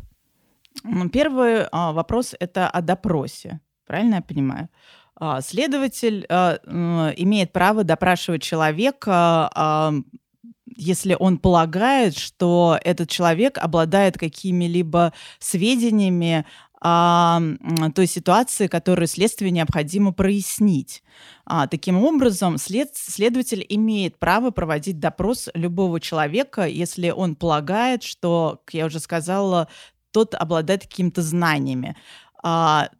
Ну, 0.85 1.09
первый 1.09 1.65
а, 1.73 1.93
вопрос– 1.93 2.35
это 2.41 2.69
о 2.69 2.81
допросе. 2.81 3.61
Правильно 3.87 4.17
я 4.17 4.23
понимаю? 4.23 4.69
А, 5.17 5.41
следователь 5.41 6.27
а, 6.29 6.59
имеет 7.17 7.53
право 7.53 7.85
допрашивать 7.85 8.43
человека, 8.43 9.51
если 10.77 11.17
он 11.19 11.39
полагает, 11.39 12.17
что 12.17 12.79
этот 12.85 13.09
человек 13.09 13.59
обладает 13.59 14.17
какими-либо 14.17 15.13
сведениями 15.41 16.45
а, 16.81 17.41
той 17.95 18.07
ситуации, 18.07 18.67
которую 18.67 19.07
следствию 19.09 19.53
необходимо 19.53 20.13
прояснить. 20.13 21.03
А, 21.45 21.67
таким 21.67 22.03
образом, 22.03 22.59
след, 22.59 22.91
следователь 22.95 23.65
имеет 23.69 24.19
право 24.19 24.51
проводить 24.51 25.01
допрос 25.01 25.49
любого 25.55 26.01
человека, 26.01 26.67
если 26.67 27.11
он 27.11 27.35
полагает, 27.35 28.03
что, 28.03 28.63
как 28.65 28.75
я 28.75 28.87
уже 28.87 29.01
сказала, 29.01 29.69
тот 30.13 30.35
обладает 30.35 30.83
какими-то 30.83 31.23
знаниями. 31.23 31.97
А, 32.43 32.91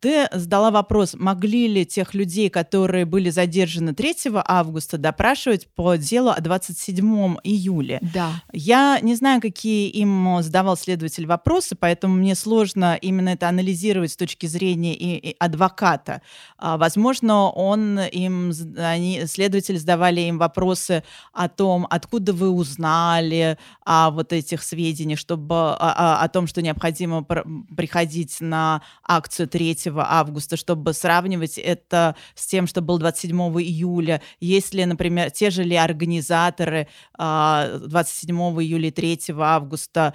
ты 0.00 0.28
задала 0.32 0.70
вопрос, 0.70 1.14
могли 1.14 1.68
ли 1.68 1.86
тех 1.86 2.14
людей, 2.14 2.50
которые 2.50 3.04
были 3.04 3.30
задержаны 3.30 3.94
3 3.94 4.16
августа, 4.44 4.98
допрашивать 4.98 5.68
по 5.74 5.96
делу 5.96 6.30
о 6.30 6.40
27 6.40 7.36
июля. 7.42 8.00
Да. 8.14 8.42
Я 8.52 8.98
не 9.02 9.14
знаю, 9.14 9.40
какие 9.40 9.88
им 9.88 10.38
задавал 10.42 10.76
следователь 10.76 11.26
вопросы, 11.26 11.76
поэтому 11.76 12.14
мне 12.14 12.34
сложно 12.34 12.96
именно 13.00 13.30
это 13.30 13.48
анализировать 13.48 14.12
с 14.12 14.16
точки 14.16 14.46
зрения 14.46 14.94
и, 14.94 15.30
и 15.30 15.36
адвоката. 15.38 16.22
А, 16.56 16.76
возможно, 16.76 17.50
он 17.50 17.98
им, 18.00 18.52
они, 18.76 19.26
следователи 19.26 19.76
задавали 19.76 20.20
им 20.22 20.38
вопросы 20.38 21.02
о 21.32 21.48
том, 21.48 21.86
откуда 21.90 22.32
вы 22.32 22.50
узнали 22.50 23.58
о 23.84 24.10
вот 24.10 24.32
этих 24.32 24.62
сведениях, 24.62 25.18
чтобы 25.18 25.54
о, 25.54 25.74
о, 25.74 26.22
о 26.22 26.28
том, 26.28 26.46
что 26.46 26.62
необходимо 26.62 27.24
приходить 27.24 28.36
на 28.40 28.82
акцию 29.02 29.48
3 29.48 29.87
августа, 29.96 30.56
чтобы 30.56 30.92
сравнивать 30.92 31.58
это 31.58 32.16
с 32.34 32.46
тем, 32.46 32.66
что 32.66 32.80
было 32.80 32.98
27 32.98 33.36
июля. 33.60 34.22
Если, 34.40 34.84
например, 34.84 35.30
те 35.30 35.50
же 35.50 35.62
ли 35.62 35.76
организаторы 35.76 36.88
27 37.16 37.18
а, 37.18 38.62
июля 38.62 38.88
и 38.88 38.90
3 38.90 39.20
августа 39.38 40.14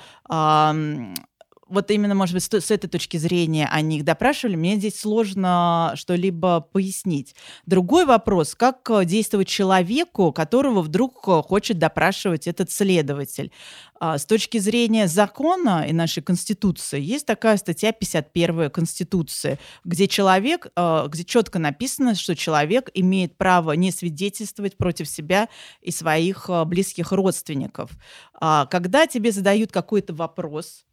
вот 1.68 1.92
именно, 1.92 2.16
может 2.16 2.34
быть, 2.36 2.44
с, 2.44 2.72
этой 2.72 2.88
точки 2.88 3.18
зрения 3.18 3.68
они 3.72 3.98
их 3.98 4.06
допрашивали, 4.06 4.56
мне 4.56 4.76
здесь 4.76 5.00
сложно 5.00 5.94
что-либо 5.96 6.62
пояснить. 6.62 7.36
Другой 7.66 8.06
вопрос, 8.06 8.56
как 8.56 8.90
э, 8.90 9.06
действовать 9.06 9.48
человеку, 9.48 10.32
которого 10.32 10.82
вдруг 10.82 11.28
э, 11.28 11.42
хочет 11.42 11.80
допрашивать 11.80 12.48
этот 12.48 12.72
следователь. 12.72 13.52
А, 14.00 14.18
с 14.18 14.26
точки 14.26 14.58
зрения 14.58 15.08
закона 15.08 15.86
и 15.88 15.94
нашей 15.94 16.22
Конституции 16.22 17.02
есть 17.02 17.26
такая 17.26 17.58
статья 17.58 17.92
51 17.92 18.70
Конституции, 18.70 19.58
где 19.86 20.08
человек, 20.08 20.68
э, 20.76 21.06
где 21.08 21.24
четко 21.24 21.60
написано, 21.60 22.16
что 22.16 22.36
человек 22.36 22.90
имеет 22.94 23.38
право 23.38 23.72
не 23.72 23.92
свидетельствовать 23.92 24.76
против 24.78 25.08
себя 25.08 25.48
и 25.82 25.92
своих 25.92 26.50
близких 26.66 27.12
родственников. 27.12 27.92
А, 28.34 28.66
когда 28.66 29.08
тебе 29.08 29.32
задают 29.32 29.72
какой-то 29.72 30.14
вопрос, 30.14 30.86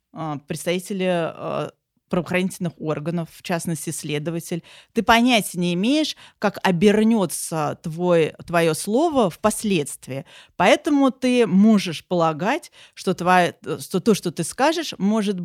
представители 0.47 1.07
а, 1.09 1.71
правоохранительных 2.11 2.73
органов, 2.79 3.29
в 3.33 3.43
частности, 3.43 3.91
следователь, 3.91 4.63
ты 4.93 5.03
понятия 5.03 5.59
не 5.59 5.73
имеешь, 5.75 6.17
как 6.39 6.59
обернется 6.63 7.79
твой, 7.83 8.35
твое 8.47 8.75
слово 8.75 9.31
впоследствии. 9.31 10.27
Поэтому 10.57 11.13
ты 11.13 11.47
можешь 11.47 12.05
полагать, 12.05 12.73
что, 12.95 13.15
твое, 13.15 13.55
что 13.79 14.01
то, 14.01 14.15
что 14.15 14.33
ты 14.33 14.43
скажешь, 14.45 14.93
может 14.99 15.37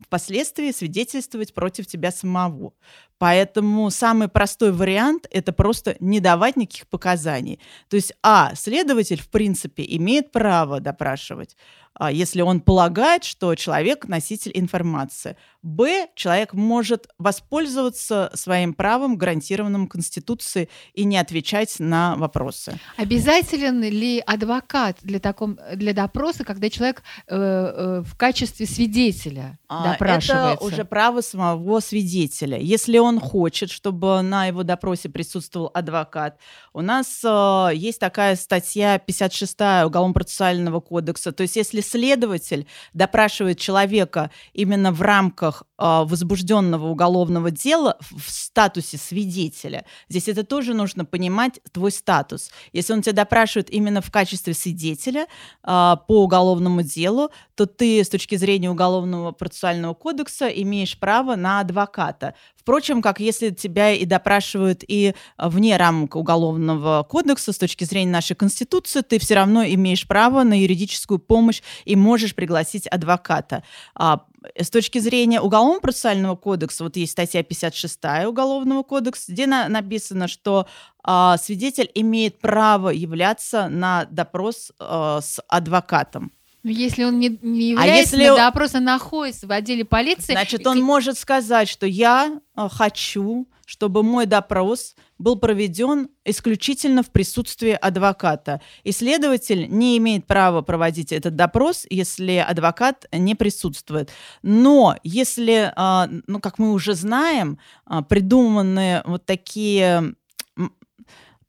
впоследствии 0.00 0.70
свидетельствовать 0.70 1.54
против 1.54 1.86
тебя 1.86 2.10
самого. 2.10 2.72
Поэтому 3.18 3.90
самый 3.90 4.28
простой 4.28 4.72
вариант– 4.72 5.26
это 5.30 5.52
просто 5.52 5.96
не 6.00 6.20
давать 6.20 6.56
никаких 6.56 6.88
показаний. 6.88 7.60
То 7.88 7.96
есть, 7.96 8.12
а, 8.22 8.54
следователь, 8.54 9.20
в 9.20 9.28
принципе, 9.28 9.84
имеет 9.86 10.32
право 10.32 10.80
допрашивать, 10.80 11.56
а, 11.56 11.83
если 12.10 12.42
он 12.42 12.60
полагает, 12.60 13.24
что 13.24 13.54
человек 13.54 14.06
носитель 14.08 14.52
информации. 14.54 15.36
Б, 15.64 16.08
человек 16.14 16.52
может 16.52 17.08
воспользоваться 17.18 18.30
своим 18.34 18.74
правом, 18.74 19.16
гарантированным 19.16 19.86
Конституцией, 19.86 20.68
и 20.92 21.04
не 21.04 21.16
отвечать 21.16 21.76
на 21.78 22.16
вопросы. 22.16 22.78
Обязателен 22.98 23.82
ли 23.82 24.22
адвокат 24.26 24.98
для, 25.00 25.20
таком, 25.20 25.58
для 25.74 25.94
допроса, 25.94 26.44
когда 26.44 26.68
человек 26.68 27.02
э, 27.26 27.34
э, 27.36 28.02
в 28.04 28.14
качестве 28.16 28.66
свидетеля 28.66 29.58
а, 29.66 29.92
допрашивается? 29.92 30.54
Это 30.54 30.64
уже 30.64 30.84
право 30.84 31.22
самого 31.22 31.80
свидетеля. 31.80 32.58
Если 32.58 32.98
он 32.98 33.18
хочет, 33.18 33.70
чтобы 33.70 34.20
на 34.20 34.46
его 34.46 34.64
допросе 34.64 35.08
присутствовал 35.08 35.70
адвокат, 35.72 36.38
у 36.74 36.82
нас 36.82 37.22
э, 37.24 37.70
есть 37.74 38.00
такая 38.00 38.36
статья 38.36 38.98
56 38.98 39.54
Уголовно-процессуального 39.86 40.80
кодекса. 40.80 41.32
То 41.32 41.42
есть 41.42 41.56
если 41.56 41.80
следователь 41.84 42.66
допрашивает 42.92 43.60
человека 43.60 44.30
именно 44.52 44.90
в 44.90 45.00
рамках 45.00 45.62
э, 45.78 45.84
возбужденного 46.04 46.88
уголовного 46.88 47.52
дела 47.52 47.96
в 48.00 48.28
статусе 48.30 48.98
свидетеля, 48.98 49.84
здесь 50.08 50.28
это 50.28 50.42
тоже 50.42 50.74
нужно 50.74 51.04
понимать, 51.04 51.60
твой 51.70 51.92
статус. 51.92 52.50
Если 52.72 52.92
он 52.92 53.02
тебя 53.02 53.12
допрашивает 53.12 53.70
именно 53.70 54.00
в 54.00 54.10
качестве 54.10 54.54
свидетеля 54.54 55.26
э, 55.62 55.96
по 56.08 56.24
уголовному 56.24 56.82
делу, 56.82 57.30
то 57.54 57.66
ты 57.66 58.02
с 58.02 58.08
точки 58.08 58.36
зрения 58.36 58.70
уголовного 58.70 59.32
процессуального 59.32 59.94
кодекса 59.94 60.48
имеешь 60.48 60.98
право 60.98 61.36
на 61.36 61.60
адвоката. 61.60 62.34
Впрочем, 62.56 63.02
как 63.02 63.20
если 63.20 63.50
тебя 63.50 63.92
и 63.92 64.04
допрашивают 64.04 64.82
и 64.86 65.14
вне 65.38 65.76
рамок 65.76 66.16
уголовного 66.16 67.06
кодекса 67.08 67.52
с 67.52 67.58
точки 67.58 67.84
зрения 67.84 68.10
нашей 68.10 68.34
Конституции, 68.34 69.02
ты 69.02 69.18
все 69.18 69.34
равно 69.34 69.64
имеешь 69.64 70.06
право 70.06 70.42
на 70.42 70.58
юридическую 70.58 71.18
помощь 71.18 71.62
и 71.84 71.94
можешь 71.94 72.34
пригласить 72.34 72.86
адвоката. 72.86 73.62
А, 73.94 74.24
с 74.58 74.70
точки 74.70 74.98
зрения 74.98 75.40
уголовного 75.40 75.80
процессуального 75.80 76.36
кодекса, 76.36 76.84
вот 76.84 76.96
есть 76.96 77.12
статья 77.12 77.42
56 77.42 78.26
Уголовного 78.26 78.82
кодекса, 78.82 79.32
где 79.32 79.46
на, 79.46 79.68
написано, 79.68 80.28
что 80.28 80.66
а, 81.02 81.36
свидетель 81.36 81.90
имеет 81.94 82.38
право 82.40 82.88
являться 82.88 83.68
на 83.68 84.06
допрос 84.06 84.72
а, 84.78 85.20
с 85.20 85.40
адвокатом. 85.48 86.32
Если 86.64 87.04
он 87.04 87.18
не, 87.18 87.38
не 87.42 87.72
а 87.72 87.84
является 87.84 88.16
а 88.16 88.18
если... 88.20 88.30
на 88.30 88.36
допрос, 88.36 88.74
а 88.74 88.80
находится 88.80 89.46
в 89.46 89.52
отделе 89.52 89.84
полиции... 89.84 90.32
Значит, 90.32 90.66
он 90.66 90.80
может 90.80 91.18
сказать, 91.18 91.68
что 91.68 91.86
я 91.86 92.40
э, 92.56 92.68
хочу, 92.70 93.46
чтобы 93.66 94.02
мой 94.02 94.24
допрос 94.24 94.94
был 95.18 95.36
проведен 95.36 96.08
исключительно 96.24 97.02
в 97.02 97.10
присутствии 97.10 97.72
адвоката. 97.72 98.62
И 98.82 98.92
следователь 98.92 99.68
не 99.68 99.98
имеет 99.98 100.26
права 100.26 100.62
проводить 100.62 101.12
этот 101.12 101.36
допрос, 101.36 101.86
если 101.90 102.36
адвокат 102.36 103.06
не 103.12 103.34
присутствует. 103.34 104.10
Но 104.42 104.96
если, 105.02 105.70
э, 105.76 106.22
ну, 106.26 106.40
как 106.40 106.58
мы 106.58 106.72
уже 106.72 106.94
знаем, 106.94 107.58
э, 107.90 108.00
придуманы 108.08 109.02
вот 109.04 109.26
такие 109.26 110.14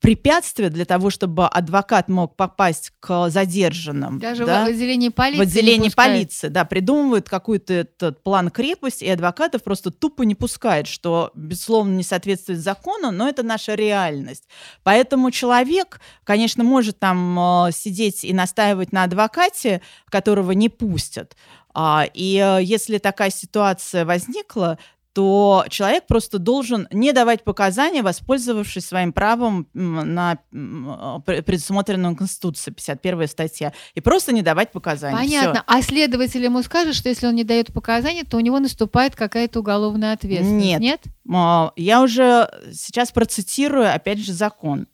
препятствие 0.06 0.70
для 0.70 0.86
того, 0.86 1.10
чтобы 1.10 1.48
адвокат 1.48 2.10
мог 2.10 2.36
попасть 2.36 2.92
к 3.00 3.30
задержанным. 3.30 4.20
Даже 4.20 4.46
да? 4.46 4.66
в 4.66 4.68
отделении 4.68 5.10
полиции. 5.10 5.40
В 5.40 5.42
отделении 5.42 5.90
полиции, 5.90 6.48
да, 6.48 6.64
придумывают 6.64 7.28
какой-то 7.28 7.74
этот 7.74 8.22
план 8.22 8.52
крепости, 8.52 9.04
и 9.04 9.10
адвокатов 9.10 9.64
просто 9.64 9.90
тупо 9.90 10.22
не 10.22 10.36
пускает, 10.36 10.86
что, 10.86 11.32
безусловно, 11.34 11.96
не 11.96 12.04
соответствует 12.04 12.60
закону, 12.60 13.10
но 13.10 13.28
это 13.28 13.42
наша 13.42 13.74
реальность. 13.74 14.44
Поэтому 14.84 15.32
человек, 15.32 16.00
конечно, 16.24 16.64
может 16.64 17.00
там 17.00 17.68
э, 17.68 17.72
сидеть 17.72 18.24
и 18.24 18.32
настаивать 18.32 18.92
на 18.92 19.06
адвокате, 19.06 19.82
которого 20.10 20.52
не 20.52 20.70
пустят. 20.70 21.36
А, 21.78 22.06
и 22.14 22.38
э, 22.38 22.64
если 22.64 23.00
такая 23.00 23.32
ситуация 23.32 24.06
возникла, 24.06 24.78
то 25.16 25.64
человек 25.70 26.08
просто 26.08 26.40
должен 26.40 26.90
не 26.92 27.14
давать 27.14 27.46
показания, 27.46 28.04
воспользовавшись 28.04 28.86
своим 28.86 29.14
правом 29.14 29.66
на 29.74 30.40
предусмотренную 30.52 32.18
Конституцией, 32.18 32.76
51 32.76 33.28
статья, 33.30 33.72
и 33.94 34.02
просто 34.02 34.34
не 34.34 34.42
давать 34.42 34.74
показания. 34.74 35.16
Понятно. 35.16 35.54
Всё. 35.54 35.64
А 35.68 35.82
следователь 35.82 36.44
ему 36.44 36.62
скажет, 36.64 36.96
что 36.96 37.08
если 37.08 37.28
он 37.28 37.36
не 37.36 37.46
дает 37.46 37.72
показания, 37.72 38.26
то 38.26 38.36
у 38.36 38.42
него 38.42 38.60
наступает 38.60 39.16
какая-то 39.16 39.62
уголовная 39.62 40.12
ответственность. 40.12 40.66
Нет. 40.66 40.82
Нет? 40.82 41.02
А, 41.34 41.72
я 41.78 42.02
уже 42.02 42.50
сейчас 42.74 43.14
процитирую, 43.14 43.96
опять 43.96 44.20
же, 44.20 44.34
закон. 44.34 44.86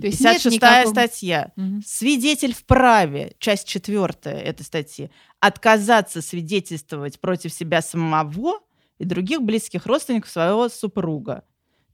То 0.00 0.08
есть 0.08 0.18
56 0.18 0.56
никакого... 0.56 0.90
статья. 0.90 1.52
Угу. 1.56 1.82
Свидетель 1.86 2.54
вправе, 2.54 3.34
часть 3.38 3.68
четвертая 3.68 4.40
этой 4.40 4.64
статьи, 4.64 5.12
отказаться 5.38 6.22
свидетельствовать 6.22 7.20
против 7.20 7.52
себя 7.52 7.82
самого 7.82 8.58
и 9.02 9.04
других 9.04 9.42
близких 9.42 9.86
родственников 9.86 10.30
своего 10.30 10.68
супруга. 10.68 11.42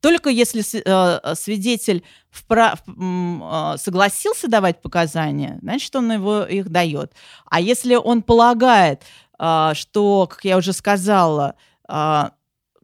Только 0.00 0.30
если 0.30 0.62
э, 0.62 1.34
свидетель 1.34 2.04
вправ, 2.30 2.82
э, 2.86 3.76
согласился 3.78 4.46
давать 4.46 4.82
показания, 4.82 5.58
значит, 5.62 5.96
он 5.96 6.12
его 6.12 6.42
их 6.42 6.68
дает. 6.68 7.12
А 7.46 7.60
если 7.60 7.96
он 7.96 8.22
полагает, 8.22 9.02
э, 9.38 9.70
что, 9.74 10.28
как 10.28 10.44
я 10.44 10.58
уже 10.58 10.72
сказала, 10.72 11.54
э, 11.88 12.24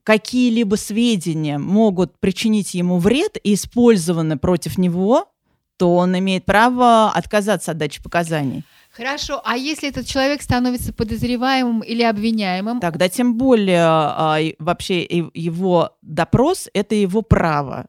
какие-либо 0.02 0.74
сведения 0.76 1.58
могут 1.58 2.18
причинить 2.18 2.74
ему 2.74 2.98
вред 2.98 3.36
и 3.44 3.54
использованы 3.54 4.38
против 4.38 4.78
него, 4.78 5.28
то 5.76 5.94
он 5.94 6.18
имеет 6.18 6.44
право 6.44 7.10
отказаться 7.10 7.72
от 7.72 7.78
дачи 7.78 8.02
показаний. 8.02 8.64
Хорошо, 8.96 9.42
а 9.44 9.56
если 9.56 9.88
этот 9.88 10.06
человек 10.06 10.40
становится 10.40 10.92
подозреваемым 10.92 11.80
или 11.80 12.04
обвиняемым? 12.04 12.78
Тогда 12.78 13.08
тем 13.08 13.36
более 13.36 13.82
а, 13.82 14.38
вообще 14.60 15.02
его 15.34 15.96
допрос– 16.00 16.68
это 16.74 16.94
его 16.94 17.22
право. 17.22 17.86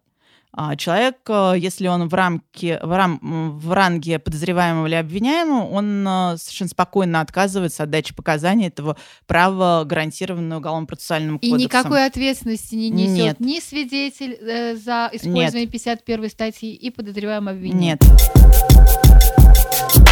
А 0.58 0.78
человек, 0.78 1.18
э, 1.28 1.56
если 1.58 1.88
он 1.88 2.08
в, 2.08 2.14
рамке, 2.14 2.80
в, 2.82 2.96
рам, 2.96 3.20
в 3.60 3.74
ранге 3.74 4.20
подозреваемого 4.20 4.88
или 4.88 4.96
обвиняемого, 4.96 5.68
он 5.68 6.08
э, 6.08 6.38
совершенно 6.38 6.70
спокойно 6.70 7.20
отказывается 7.20 7.84
от 7.84 7.90
дачи 7.90 8.16
показаний 8.16 8.68
этого 8.68 8.96
права, 9.28 9.84
гарантированного 9.84 10.60
уголовно-процессуальным 10.60 11.40
кодексом. 11.40 11.60
И 11.60 11.62
никакой 11.62 12.06
ответственности 12.06 12.76
не 12.76 12.90
несет 12.90 13.38
Нет. 13.38 13.40
ни 13.42 13.60
свидетель 13.60 14.38
э, 14.40 14.78
за 14.78 15.10
использование 15.12 15.66
Нет. 15.66 15.72
51 15.72 16.30
статьи 16.30 16.74
и 16.74 16.90
подозреваемый 16.90 17.54
обвиняемый. 17.54 18.00
Нет. 18.00 20.05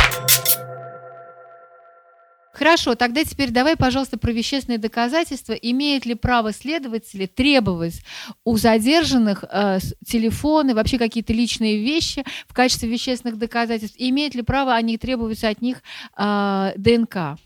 Хорошо, 2.64 2.96
тогда 2.96 3.26
теперь 3.26 3.52
давай, 3.52 3.76
пожалуйста, 3.76 4.18
про 4.18 4.32
вещественные 4.32 4.80
доказательства. 4.80 5.52
Имеет 5.52 6.06
ли 6.06 6.16
право 6.16 6.54
следователи 6.54 7.26
требовать 7.26 8.02
у 8.46 8.56
задержанных 8.56 9.44
э, 9.44 9.80
телефоны, 10.06 10.74
вообще 10.74 10.98
какие-то 10.98 11.34
личные 11.34 11.84
вещи 11.84 12.24
в 12.48 12.54
качестве 12.54 12.88
вещественных 12.88 13.38
доказательств? 13.38 13.98
И 14.00 14.10
имеют 14.12 14.34
ли 14.34 14.44
право 14.44 14.74
они 14.74 14.98
требовать 14.98 15.44
от 15.44 15.62
них 15.62 15.84
э, 16.18 16.72
ДНК? 16.78 17.38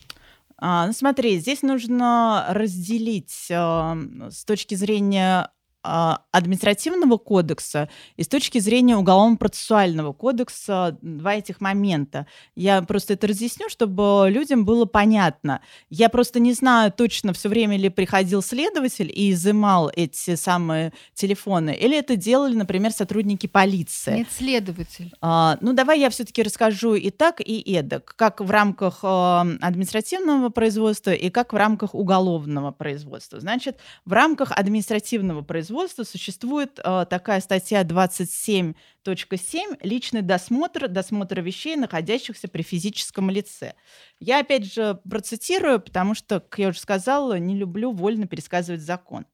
А, 0.60 0.86
ну, 0.86 0.94
смотри, 0.94 1.40
здесь 1.40 1.64
нужно 1.64 2.46
разделить 2.50 3.48
э, 3.50 3.96
с 4.30 4.46
точки 4.46 4.76
зрения 4.76 5.50
административного 5.88 7.18
кодекса 7.18 7.90
и 8.18 8.24
с 8.24 8.28
точки 8.28 8.60
зрения 8.60 8.98
уголовно-процессуального 8.98 10.14
кодекса 10.14 10.98
два 11.02 11.36
этих 11.36 11.62
момента. 11.62 12.28
Я 12.56 12.82
просто 12.82 13.14
это 13.14 13.28
разъясню, 13.28 13.70
чтобы 13.70 14.28
людям 14.30 14.66
было 14.66 14.86
понятно. 14.86 15.62
Я 15.90 16.10
просто 16.10 16.40
не 16.40 16.54
знаю 16.54 16.92
точно, 16.92 17.34
все 17.34 17.50
время 17.50 17.78
ли 17.78 17.90
приходил 17.90 18.42
следователь 18.42 19.12
и 19.14 19.32
изымал 19.32 19.90
эти 19.96 20.36
самые 20.36 20.94
телефоны, 21.14 21.74
или 21.74 21.98
это 21.98 22.16
делали, 22.16 22.56
например, 22.56 22.92
сотрудники 22.92 23.48
полиции. 23.48 24.18
Нет, 24.18 24.28
следователь. 24.36 25.12
А, 25.22 25.58
ну, 25.62 25.74
давай 25.74 26.00
я 26.00 26.10
все-таки 26.10 26.44
расскажу 26.44 26.96
и 26.96 27.10
так, 27.10 27.40
и 27.40 27.62
эдак, 27.74 28.14
как 28.16 28.42
в 28.42 28.52
рамках 28.52 29.00
а, 29.04 29.48
административного 29.62 30.50
производства 30.50 31.12
и 31.12 31.30
как 31.30 31.54
в 31.54 31.56
рамках 31.56 31.96
уголовного 31.96 32.72
производства. 32.72 33.40
Значит, 33.40 33.78
в 34.06 34.14
рамках 34.14 34.52
административного 34.52 35.42
производства 35.42 35.77
производства 35.78 36.04
существует 36.04 36.80
э, 36.84 37.06
такая 37.08 37.40
статья 37.40 37.84
27.7 37.84 39.78
«Личный 39.84 40.22
досмотр, 40.24 40.88
досмотр 40.88 41.42
вещей, 41.42 41.76
находящихся 41.76 42.48
при 42.48 42.64
физическом 42.64 43.30
лице». 43.30 43.76
Я 44.20 44.40
опять 44.40 44.74
же 44.74 45.00
процитирую, 45.08 45.80
потому 45.80 46.16
что, 46.16 46.40
как 46.40 46.58
я 46.58 46.70
уже 46.70 46.80
сказала, 46.80 47.38
не 47.38 47.56
люблю 47.56 47.92
вольно 47.92 48.26
пересказывать 48.26 48.82
закон. 48.82 49.28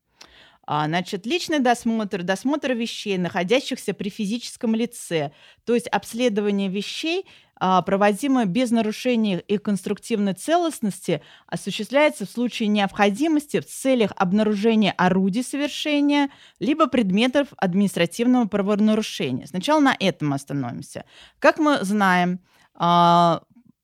А, 0.68 0.86
значит, 0.88 1.26
личный 1.26 1.60
досмотр, 1.60 2.24
досмотр 2.24 2.74
вещей, 2.74 3.18
находящихся 3.18 3.94
при 3.94 4.10
физическом 4.10 4.76
лице, 4.76 5.32
то 5.66 5.74
есть 5.76 5.88
обследование 5.88 6.68
вещей, 6.68 7.26
а, 7.66 7.82
проводимое 7.82 8.44
без 8.44 8.72
нарушения 8.72 9.40
их 9.40 9.64
конструктивной 9.64 10.34
целостности, 10.34 11.22
осуществляется 11.48 12.26
в 12.26 12.30
случае 12.30 12.68
необходимости 12.68 13.62
в 13.62 13.66
целях 13.66 14.12
обнаружения 14.18 14.94
орудий 14.98 15.46
совершения 15.46 16.28
либо 16.60 16.88
предметов 16.88 17.48
административного 17.56 18.48
правонарушения. 18.50 19.46
Сначала 19.48 19.80
на 19.80 19.96
этом 19.98 20.34
остановимся. 20.34 21.06
Как 21.40 21.58
мы 21.58 21.78
знаем, 21.86 22.42
а, 22.76 23.44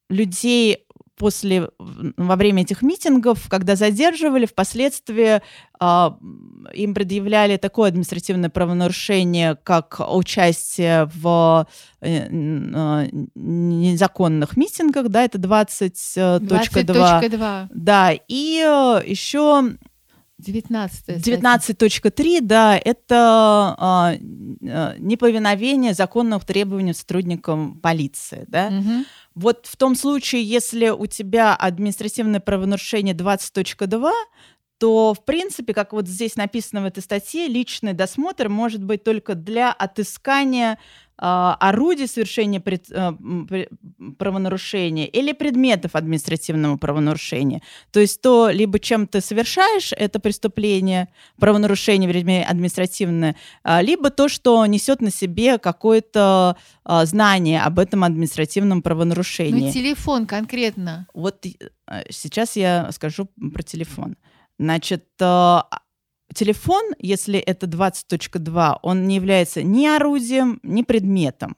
людей 0.09 0.85
после, 1.19 1.69
во 1.77 2.35
время 2.37 2.63
этих 2.63 2.81
митингов, 2.81 3.49
когда 3.49 3.75
задерживали, 3.75 4.45
впоследствии 4.45 5.41
э, 5.79 6.09
им 6.73 6.93
предъявляли 6.93 7.57
такое 7.57 7.89
административное 7.89 8.49
правонарушение, 8.49 9.57
как 9.61 9.99
участие 9.99 11.09
в 11.13 11.67
э, 11.99 12.27
э, 12.29 13.09
незаконных 13.35 14.55
митингах, 14.55 15.09
да, 15.09 15.25
это 15.25 15.37
20.2. 15.37 16.39
20. 16.39 16.85
20. 16.85 17.31
2. 17.31 17.69
Да, 17.69 18.13
и 18.29 18.63
э, 18.65 19.01
еще 19.05 19.75
19.3, 20.39 21.19
19 21.19 21.77
да, 22.41 22.77
это 22.77 23.15
а, 23.17 23.75
а 23.77 24.95
неповиновение 24.97 25.93
законных 25.93 26.45
требований 26.45 26.93
сотрудникам 26.93 27.79
полиции, 27.79 28.45
да. 28.47 28.67
Угу. 28.67 29.05
Вот 29.35 29.67
в 29.67 29.75
том 29.77 29.95
случае, 29.95 30.43
если 30.43 30.89
у 30.89 31.05
тебя 31.05 31.55
административное 31.55 32.39
правонарушение 32.39 33.13
20.2, 33.13 34.11
то, 34.79 35.13
в 35.13 35.25
принципе, 35.25 35.73
как 35.73 35.93
вот 35.93 36.07
здесь 36.07 36.35
написано 36.35 36.81
в 36.81 36.85
этой 36.85 37.03
статье, 37.03 37.47
личный 37.47 37.93
досмотр 37.93 38.49
может 38.49 38.83
быть 38.83 39.03
только 39.03 39.35
для 39.35 39.71
отыскания 39.71 40.79
а, 41.21 41.57
орудий 41.59 42.07
совершения 42.07 42.61
пред, 42.61 42.85
а, 42.93 43.13
правонарушения 44.17 45.05
или 45.05 45.33
предметов 45.33 45.95
административного 45.95 46.77
правонарушения. 46.77 47.61
То 47.91 47.99
есть 47.99 48.21
то, 48.21 48.49
либо 48.49 48.79
чем 48.79 49.05
ты 49.05 49.19
совершаешь 49.19 49.91
это 49.91 50.21
преступление, 50.21 51.09
правонарушение, 51.37 52.09
вернее, 52.09 52.45
административное, 52.45 53.35
а, 53.63 53.81
либо 53.81 54.11
то, 54.11 54.29
что 54.29 54.65
несет 54.65 55.01
на 55.01 55.11
себе 55.11 55.57
какое-то 55.57 56.55
знание 57.03 57.61
об 57.61 57.77
этом 57.79 58.05
административном 58.05 58.81
правонарушении. 58.81 59.67
Ну, 59.67 59.71
телефон 59.71 60.25
конкретно. 60.25 61.05
Вот 61.13 61.45
сейчас 62.09 62.55
я 62.55 62.89
скажу 62.93 63.27
про 63.53 63.61
телефон. 63.61 64.15
Значит, 64.59 65.05
телефон, 66.33 66.83
если 66.99 67.39
это 67.39 67.65
20.2, 67.65 68.79
он 68.81 69.07
не 69.07 69.15
является 69.15 69.63
ни 69.63 69.87
орудием, 69.87 70.59
ни 70.63 70.83
предметом. 70.83 71.55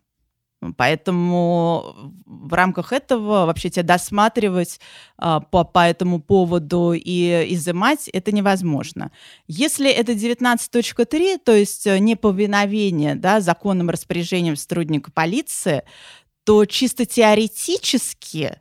Поэтому 0.78 2.14
в 2.26 2.54
рамках 2.54 2.94
этого 2.94 3.48
вообще 3.48 3.72
тебя 3.72 3.84
досматривать 3.84 4.80
а, 5.18 5.40
по, 5.40 5.64
по 5.64 5.88
этому 5.88 6.22
поводу 6.22 6.94
и 6.94 7.52
изымать 7.56 8.08
это 8.10 8.32
невозможно. 8.32 9.12
Если 9.48 9.90
это 9.90 10.12
19.3, 10.12 11.40
то 11.44 11.52
есть 11.52 11.88
э, 11.88 11.98
неповиновение 11.98 13.16
да, 13.16 13.42
законным 13.42 13.90
распоряжением 13.90 14.56
сотрудника 14.56 15.12
полиции, 15.12 15.82
то 16.44 16.66
чисто 16.66 17.08
теоретически 17.08 18.60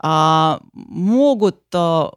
а, 0.00 0.60
могут 0.72 1.62
а, 1.72 2.14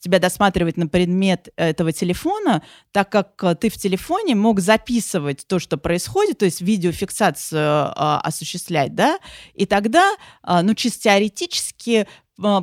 тебя 0.00 0.18
досматривать 0.18 0.76
на 0.76 0.86
предмет 0.86 1.48
этого 1.56 1.92
телефона, 1.92 2.62
так 2.92 3.10
как 3.10 3.42
э, 3.42 3.54
ты 3.54 3.68
в 3.68 3.76
телефоне 3.76 4.34
мог 4.34 4.60
записывать 4.60 5.46
то, 5.46 5.58
что 5.58 5.76
происходит, 5.76 6.38
то 6.38 6.44
есть 6.44 6.60
видеофиксацию 6.60 7.60
э, 7.60 7.92
осуществлять, 7.94 8.94
да, 8.94 9.18
и 9.54 9.66
тогда, 9.66 10.14
э, 10.46 10.60
ну, 10.62 10.74
чисто 10.74 11.02
теоретически 11.02 12.06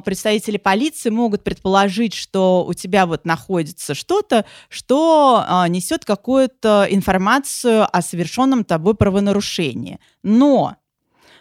представители 0.04 0.58
полиции 0.58 1.10
могут 1.10 1.44
предположить, 1.44 2.14
что 2.14 2.66
у 2.66 2.74
тебя 2.74 3.06
вот 3.06 3.26
находится 3.26 3.94
что-то, 3.94 4.46
что 4.68 5.44
а, 5.48 5.68
несет 5.68 6.06
какую-то 6.06 6.88
информацию 6.90 7.88
о 7.90 8.02
совершенном 8.02 8.66
тобой 8.66 8.96
правонарушении. 8.96 10.00
Но 10.24 10.76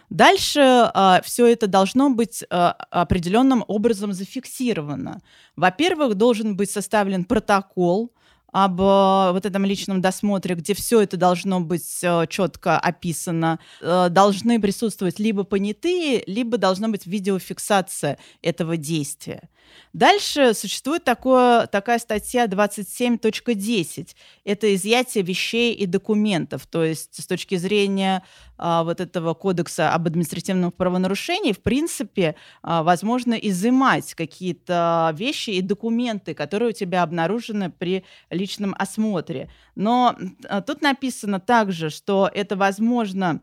Дальше 0.09 0.59
э, 0.93 1.19
все 1.23 1.47
это 1.47 1.67
должно 1.67 2.09
быть 2.09 2.43
э, 2.43 2.47
определенным 2.89 3.63
образом 3.67 4.13
зафиксировано. 4.13 5.21
Во-первых, 5.55 6.15
должен 6.15 6.55
быть 6.55 6.71
составлен 6.71 7.25
протокол 7.25 8.11
об 8.51 8.81
э, 8.81 9.31
вот 9.31 9.45
этом 9.45 9.65
личном 9.65 10.01
досмотре, 10.01 10.55
где 10.55 10.73
все 10.73 11.01
это 11.01 11.17
должно 11.17 11.59
быть 11.59 11.99
э, 12.01 12.25
четко 12.27 12.79
описано. 12.79 13.59
Э, 13.81 14.07
должны 14.09 14.59
присутствовать 14.59 15.19
либо 15.19 15.43
понятые, 15.43 16.23
либо 16.25 16.57
должна 16.57 16.87
быть 16.87 17.05
видеофиксация 17.05 18.17
этого 18.41 18.77
действия. 18.77 19.49
Дальше 19.93 20.53
существует 20.53 21.03
такое, 21.03 21.67
такая 21.67 21.99
статья 21.99 22.45
27.10. 22.45 24.15
Это 24.43 24.75
изъятие 24.75 25.23
вещей 25.23 25.73
и 25.73 25.85
документов. 25.85 26.67
То 26.67 26.83
есть 26.83 27.21
с 27.21 27.25
точки 27.25 27.55
зрения 27.55 28.23
а, 28.57 28.83
вот 28.83 28.99
этого 28.99 29.33
кодекса 29.33 29.93
об 29.93 30.07
административном 30.07 30.71
правонарушении, 30.71 31.53
в 31.53 31.61
принципе, 31.61 32.35
а, 32.61 32.83
возможно 32.83 33.33
изымать 33.33 34.13
какие-то 34.13 35.11
вещи 35.15 35.51
и 35.51 35.61
документы, 35.61 36.33
которые 36.33 36.69
у 36.69 36.73
тебя 36.73 37.03
обнаружены 37.03 37.71
при 37.71 38.03
личном 38.29 38.75
осмотре. 38.77 39.49
Но 39.75 40.15
а, 40.47 40.61
тут 40.61 40.81
написано 40.81 41.39
также, 41.39 41.89
что 41.89 42.29
это 42.33 42.55
возможно 42.55 43.41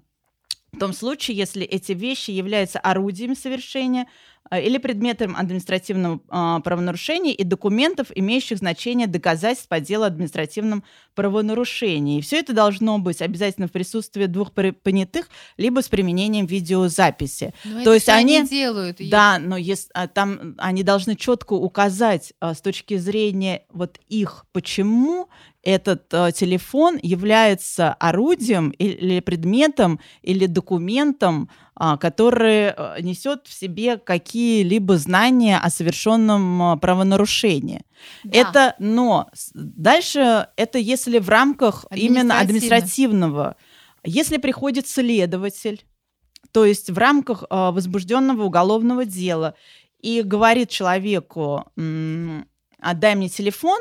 в 0.77 0.79
том 0.79 0.93
случае, 0.93 1.39
если 1.39 1.65
эти 1.65 1.93
вещи 1.93 2.33
являются 2.33 2.79
орудием 2.79 3.35
совершения 3.35 4.09
или 4.51 4.79
предметом 4.79 5.37
административного 5.37 6.21
а, 6.29 6.61
правонарушения 6.61 7.33
и 7.33 7.45
документов, 7.45 8.09
имеющих 8.15 8.59
значение 8.59 9.07
доказательств 9.07 9.69
по 9.69 9.81
делу 9.81 10.05
административном 10.05 10.85
правонарушении. 11.15 12.19
И 12.19 12.23
все 12.23 12.39
это 12.39 12.53
должно 12.53 12.99
быть 12.99 13.23
обязательно 13.23 13.69
в 13.69 13.73
присутствии 13.73 14.27
двух 14.27 14.53
понятых, 14.53 15.29
либо 15.57 15.81
с 15.81 15.89
применением 15.89 16.47
видеозаписи. 16.47 17.55
Но 17.65 17.85
То 17.85 17.95
есть 17.95 18.09
они, 18.09 18.39
они 18.39 18.49
делают. 18.49 18.99
Да, 19.11 19.39
но 19.39 19.57
если, 19.57 19.91
а, 19.95 20.07
там 20.07 20.55
они 20.59 20.83
должны 20.83 21.17
четко 21.17 21.55
указать 21.55 22.33
а, 22.41 22.55
с 22.55 22.61
точки 22.61 22.97
зрения 22.97 23.63
вот 23.71 23.99
их, 24.09 24.47
почему 24.53 25.29
этот 25.67 26.15
э, 26.15 26.31
телефон 26.33 26.97
является 27.03 27.93
орудием 27.95 28.71
или 28.71 29.19
предметом 29.19 29.99
или 30.23 30.47
документом, 30.47 31.51
э, 31.51 31.66
который 31.77 32.73
э, 32.75 33.01
несет 33.03 33.47
в 33.47 33.53
себе 33.53 33.99
какие-либо 33.99 34.97
знания 34.97 35.59
о 35.59 35.69
совершенном 35.69 36.63
э, 36.63 36.77
правонарушении. 36.79 37.83
Да. 38.25 38.39
Это, 38.39 38.75
но 38.79 39.29
дальше 39.55 40.49
это 40.57 40.79
если 40.79 41.19
в 41.19 41.29
рамках 41.29 41.85
именно 41.91 42.41
административного, 42.41 43.57
если 44.05 44.39
приходит 44.39 44.89
следователь, 44.89 45.85
то 46.53 46.65
есть 46.65 46.89
в 46.89 46.97
рамках 46.97 47.43
э, 47.43 47.47
возбужденного 47.51 48.45
уголовного 48.45 49.05
дела 49.05 49.55
и 50.01 50.23
говорит 50.23 50.71
человеку, 50.71 51.65
отдай 52.81 53.15
мне 53.17 53.29
телефон, 53.29 53.81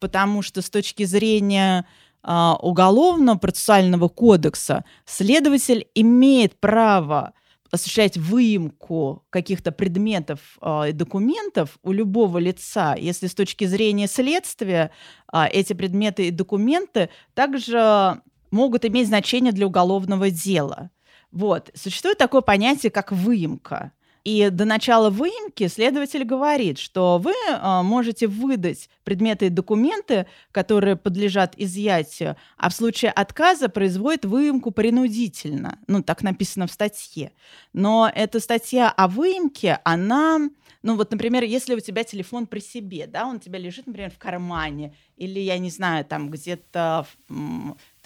потому 0.00 0.42
что 0.42 0.62
с 0.62 0.70
точки 0.70 1.04
зрения 1.04 1.80
а, 1.80 2.05
уголовно-процессуального 2.26 4.08
кодекса 4.08 4.84
следователь 5.04 5.86
имеет 5.94 6.58
право 6.58 7.34
осуществлять 7.70 8.16
выемку 8.16 9.24
каких-то 9.30 9.72
предметов 9.72 10.40
э, 10.60 10.90
и 10.90 10.92
документов 10.92 11.78
у 11.82 11.92
любого 11.92 12.38
лица, 12.38 12.94
если 12.96 13.26
с 13.26 13.34
точки 13.34 13.64
зрения 13.64 14.06
следствия 14.06 14.90
э, 15.32 15.46
эти 15.52 15.72
предметы 15.72 16.28
и 16.28 16.30
документы 16.30 17.10
также 17.34 18.20
могут 18.50 18.84
иметь 18.84 19.08
значение 19.08 19.52
для 19.52 19.66
уголовного 19.66 20.30
дела. 20.30 20.90
Вот. 21.32 21.70
Существует 21.74 22.18
такое 22.18 22.40
понятие, 22.40 22.90
как 22.90 23.12
выемка. 23.12 23.92
И 24.26 24.50
до 24.50 24.64
начала 24.64 25.08
выемки 25.08 25.68
следователь 25.68 26.24
говорит, 26.24 26.78
что 26.78 27.18
вы 27.18 27.30
э, 27.30 27.82
можете 27.82 28.26
выдать 28.26 28.90
предметы 29.04 29.46
и 29.46 29.50
документы, 29.50 30.26
которые 30.50 30.96
подлежат 30.96 31.54
изъятию, 31.56 32.34
а 32.56 32.68
в 32.68 32.74
случае 32.74 33.12
отказа 33.12 33.68
производит 33.68 34.24
выемку 34.24 34.72
принудительно. 34.72 35.78
Ну, 35.86 36.02
так 36.02 36.24
написано 36.24 36.66
в 36.66 36.72
статье. 36.72 37.30
Но 37.72 38.10
эта 38.12 38.40
статья 38.40 38.90
о 38.90 39.06
выемке, 39.06 39.78
она 39.84 40.40
ну 40.82 40.94
вот, 40.94 41.10
например, 41.10 41.42
если 41.42 41.74
у 41.74 41.80
тебя 41.80 42.04
телефон 42.04 42.46
при 42.46 42.60
себе, 42.60 43.08
да, 43.08 43.26
он 43.26 43.36
у 43.36 43.38
тебя 43.40 43.58
лежит, 43.58 43.88
например, 43.88 44.10
в 44.12 44.18
кармане, 44.18 44.94
или, 45.16 45.40
я 45.40 45.58
не 45.58 45.70
знаю, 45.70 46.04
там 46.04 46.30
где-то 46.30 47.06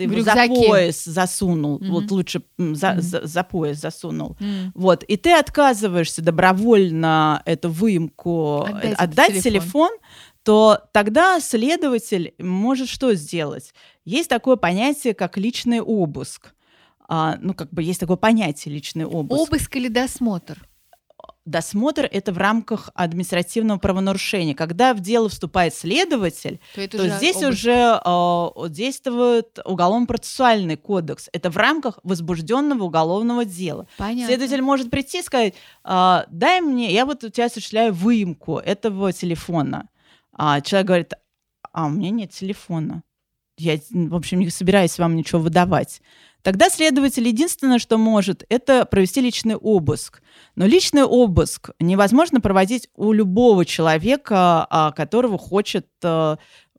ты 0.00 0.08
в 0.08 0.12
его 0.12 0.22
за 0.22 0.46
пояс 0.46 1.04
засунул, 1.04 1.78
mm-hmm. 1.78 1.90
вот 1.90 2.10
лучше 2.10 2.42
за, 2.56 2.64
mm-hmm. 2.64 3.00
за, 3.00 3.26
за 3.26 3.44
пояс 3.44 3.78
засунул, 3.78 4.36
mm-hmm. 4.40 4.70
вот, 4.74 5.02
и 5.04 5.16
ты 5.18 5.32
отказываешься 5.34 6.22
добровольно 6.22 7.42
эту 7.44 7.68
выемку 7.68 8.62
отдать, 8.62 8.94
отдать 8.94 9.42
телефон. 9.42 9.42
телефон, 9.42 9.90
то 10.42 10.80
тогда 10.92 11.38
следователь 11.40 12.32
может 12.38 12.88
что 12.88 13.14
сделать? 13.14 13.74
Есть 14.06 14.30
такое 14.30 14.56
понятие, 14.56 15.12
как 15.12 15.36
личный 15.36 15.82
обыск. 15.82 16.54
А, 17.06 17.36
ну, 17.40 17.52
как 17.52 17.70
бы 17.70 17.82
есть 17.82 18.00
такое 18.00 18.16
понятие 18.16 18.74
личный 18.74 19.04
обыск. 19.04 19.38
Обыск 19.38 19.76
или 19.76 19.88
досмотр? 19.88 20.66
Досмотр 21.44 22.08
это 22.10 22.32
в 22.32 22.38
рамках 22.38 22.90
административного 22.94 23.78
правонарушения. 23.78 24.54
Когда 24.54 24.94
в 24.94 25.00
дело 25.00 25.28
вступает 25.28 25.74
следователь, 25.74 26.60
то, 26.74 26.86
то 26.88 27.08
здесь 27.08 27.36
обыск. 27.36 27.50
уже 27.50 28.00
э, 28.04 28.68
действует 28.68 29.58
уголовно-процессуальный 29.64 30.76
кодекс. 30.76 31.28
Это 31.32 31.50
в 31.50 31.56
рамках 31.56 31.98
возбужденного 32.02 32.84
уголовного 32.84 33.44
дела. 33.44 33.86
Понятно. 33.96 34.26
Следователь 34.26 34.62
может 34.62 34.90
прийти 34.90 35.20
и 35.20 35.22
сказать: 35.22 35.54
э, 35.84 36.24
дай 36.30 36.60
мне, 36.60 36.92
я 36.92 37.06
вот 37.06 37.24
у 37.24 37.30
тебя 37.30 37.46
осуществляю 37.46 37.92
выемку 37.92 38.58
этого 38.58 39.12
телефона. 39.12 39.88
А 40.32 40.60
человек 40.60 40.86
говорит: 40.86 41.12
а 41.72 41.86
у 41.86 41.90
меня 41.90 42.10
нет 42.10 42.30
телефона. 42.30 43.02
Я, 43.58 43.78
в 43.90 44.14
общем, 44.14 44.40
не 44.40 44.48
собираюсь 44.50 44.98
вам 44.98 45.16
ничего 45.16 45.40
выдавать. 45.40 46.00
Тогда 46.42 46.70
следователь 46.70 47.26
единственное, 47.26 47.78
что 47.78 47.98
может, 47.98 48.44
это 48.48 48.84
провести 48.84 49.20
личный 49.20 49.56
обыск. 49.56 50.22
Но 50.56 50.66
личный 50.66 51.04
обыск 51.04 51.70
невозможно 51.78 52.40
проводить 52.40 52.88
у 52.94 53.12
любого 53.12 53.64
человека, 53.64 54.66
а, 54.70 54.92
которого 54.92 55.38
хочет 55.38 55.86
э, 56.02 56.36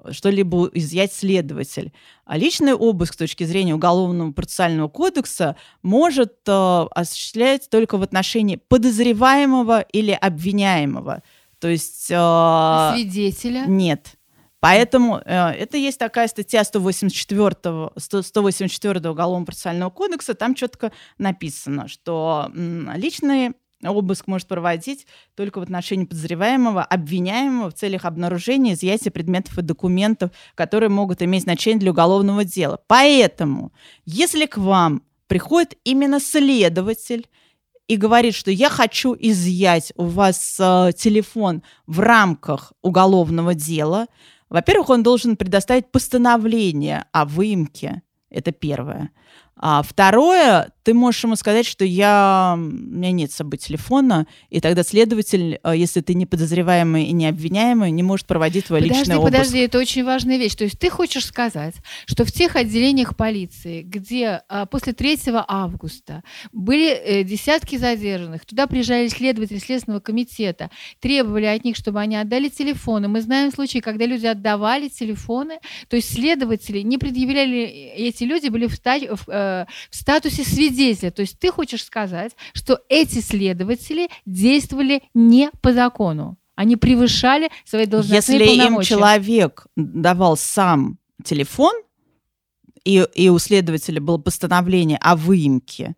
что-либо 0.10 0.70
изъять 0.74 1.14
следователь. 1.14 1.94
А 2.26 2.38
личный 2.38 2.74
обыск 2.74 3.14
с 3.14 3.18
точки 3.18 3.44
зрения 3.44 3.76
Уголовного 3.76 4.32
процессуального 4.32 4.88
кодекса 4.88 5.56
может 5.84 6.34
э, 6.48 6.86
осуществлять 6.92 7.70
только 7.70 7.98
в 7.98 8.02
отношении 8.02 8.56
подозреваемого 8.56 9.82
или 9.82 10.12
обвиняемого. 10.12 11.22
То 11.60 11.68
есть... 11.68 12.08
Э, 12.10 12.94
Свидетеля? 12.96 13.66
Нет. 13.68 14.18
Поэтому 14.62 15.18
э, 15.26 15.50
это 15.50 15.76
есть 15.76 15.98
такая 15.98 16.28
статья 16.28 16.64
184, 16.64 17.56
184 17.98 19.10
Уголовного 19.10 19.46
процессуального 19.46 19.90
кодекса, 19.90 20.36
там 20.36 20.54
четко 20.54 20.92
написано, 21.18 21.88
что 21.88 22.52
м, 22.56 22.90
личный 22.96 23.54
обыск 23.84 24.28
может 24.28 24.48
проводить 24.48 25.08
только 25.36 25.60
в 25.60 25.64
отношении 25.64 26.06
подозреваемого, 26.06 26.84
обвиняемого 26.84 27.72
в 27.72 27.74
целях 27.74 28.06
обнаружения, 28.06 28.74
изъятия 28.74 29.10
предметов 29.10 29.58
и 29.58 29.64
документов, 29.64 30.30
которые 30.54 30.90
могут 30.90 31.24
иметь 31.24 31.44
значение 31.44 31.80
для 31.80 31.90
уголовного 31.90 32.46
дела. 32.46 32.80
Поэтому, 32.86 33.74
если 34.06 34.46
к 34.46 34.58
вам 34.58 35.02
приходит 35.26 35.76
именно 35.84 36.20
следователь 36.20 37.28
и 37.88 37.96
говорит, 37.98 38.36
что 38.36 38.52
я 38.52 38.70
хочу 38.70 39.16
изъять 39.20 39.92
у 39.96 40.06
вас 40.06 40.58
э, 40.60 40.92
телефон 40.96 41.64
в 41.88 42.00
рамках 42.00 42.74
уголовного 42.84 43.56
дела, 43.56 44.06
во-первых, 44.52 44.90
он 44.90 45.02
должен 45.02 45.38
предоставить 45.38 45.92
постановление 45.92 47.06
о 47.14 47.24
выемке. 47.24 48.02
Это 48.30 48.52
первое. 48.52 49.12
А 49.56 49.84
второе, 49.84 50.72
ты 50.84 50.94
можешь 50.94 51.24
ему 51.24 51.36
сказать, 51.36 51.68
что 51.68 51.86
я, 51.86 52.54
у 52.56 52.60
меня 52.60 53.12
нет 53.12 53.32
с 53.32 53.36
собой 53.36 53.58
телефона, 53.58 54.26
и 54.50 54.60
тогда 54.60 54.84
следователь, 54.84 55.60
э, 55.64 55.74
если 55.76 56.02
ты 56.02 56.16
не 56.16 56.26
подозреваемый 56.26 57.06
и 57.06 57.12
не 57.12 57.28
обвиняемый, 57.28 57.92
не 57.92 58.02
может 58.02 58.26
проводить 58.26 58.66
твой 58.66 58.82
подожди, 58.82 59.00
личный 59.00 59.18
обыск. 59.18 59.32
Подожди, 59.32 59.60
это 59.60 59.78
очень 59.78 60.04
важная 60.04 60.38
вещь. 60.38 60.56
То 60.56 60.64
есть 60.64 60.80
ты 60.80 60.90
хочешь 60.90 61.26
сказать, 61.26 61.76
что 62.08 62.26
в 62.26 62.32
тех 62.32 62.56
отделениях 62.56 63.16
полиции, 63.16 63.84
где 63.84 64.42
а, 64.50 64.66
после 64.66 64.94
3 64.94 65.20
августа 65.48 66.24
были 66.52 66.90
э, 66.90 67.24
десятки 67.24 67.76
задержанных, 67.76 68.46
туда 68.46 68.66
приезжали 68.66 69.08
следователи 69.10 69.60
Следственного 69.60 70.00
комитета, 70.00 70.72
требовали 71.00 71.46
от 71.46 71.64
них, 71.64 71.76
чтобы 71.76 72.00
они 72.00 72.16
отдали 72.16 72.50
телефоны. 72.50 73.08
Мы 73.08 73.22
знаем 73.22 73.52
случаи, 73.52 73.80
когда 73.80 74.08
люди 74.08 74.26
отдавали 74.26 74.88
телефоны, 74.88 75.60
то 75.88 75.96
есть 75.96 76.14
следователи 76.14 76.80
не 76.80 76.98
предъявляли, 76.98 77.60
эти 77.60 78.24
люди 78.24 78.48
были 78.48 78.66
в, 78.66 78.80
в, 78.82 79.30
э, 79.42 79.66
в 79.90 79.96
статусе 79.96 80.44
свидетеля. 80.44 81.12
То 81.12 81.22
есть 81.22 81.40
ты 81.40 81.52
хочешь 81.52 81.84
сказать, 81.84 82.34
что 82.54 82.80
эти 82.90 83.20
следователи 83.20 84.10
действовали 84.26 85.04
не 85.14 85.50
по 85.62 85.74
закону. 85.74 86.38
Они 86.56 86.76
превышали 86.76 87.50
свои 87.66 87.86
должностные 87.86 88.40
Если 88.40 88.58
полномочия. 88.58 88.94
им 88.94 88.98
человек 89.00 89.66
давал 89.76 90.38
сам 90.38 91.00
телефон, 91.24 91.74
и, 92.84 93.08
и 93.14 93.30
у 93.30 93.40
следователя 93.40 94.02
было 94.02 94.18
постановление 94.18 94.98
о 94.98 95.16
выемке, 95.16 95.96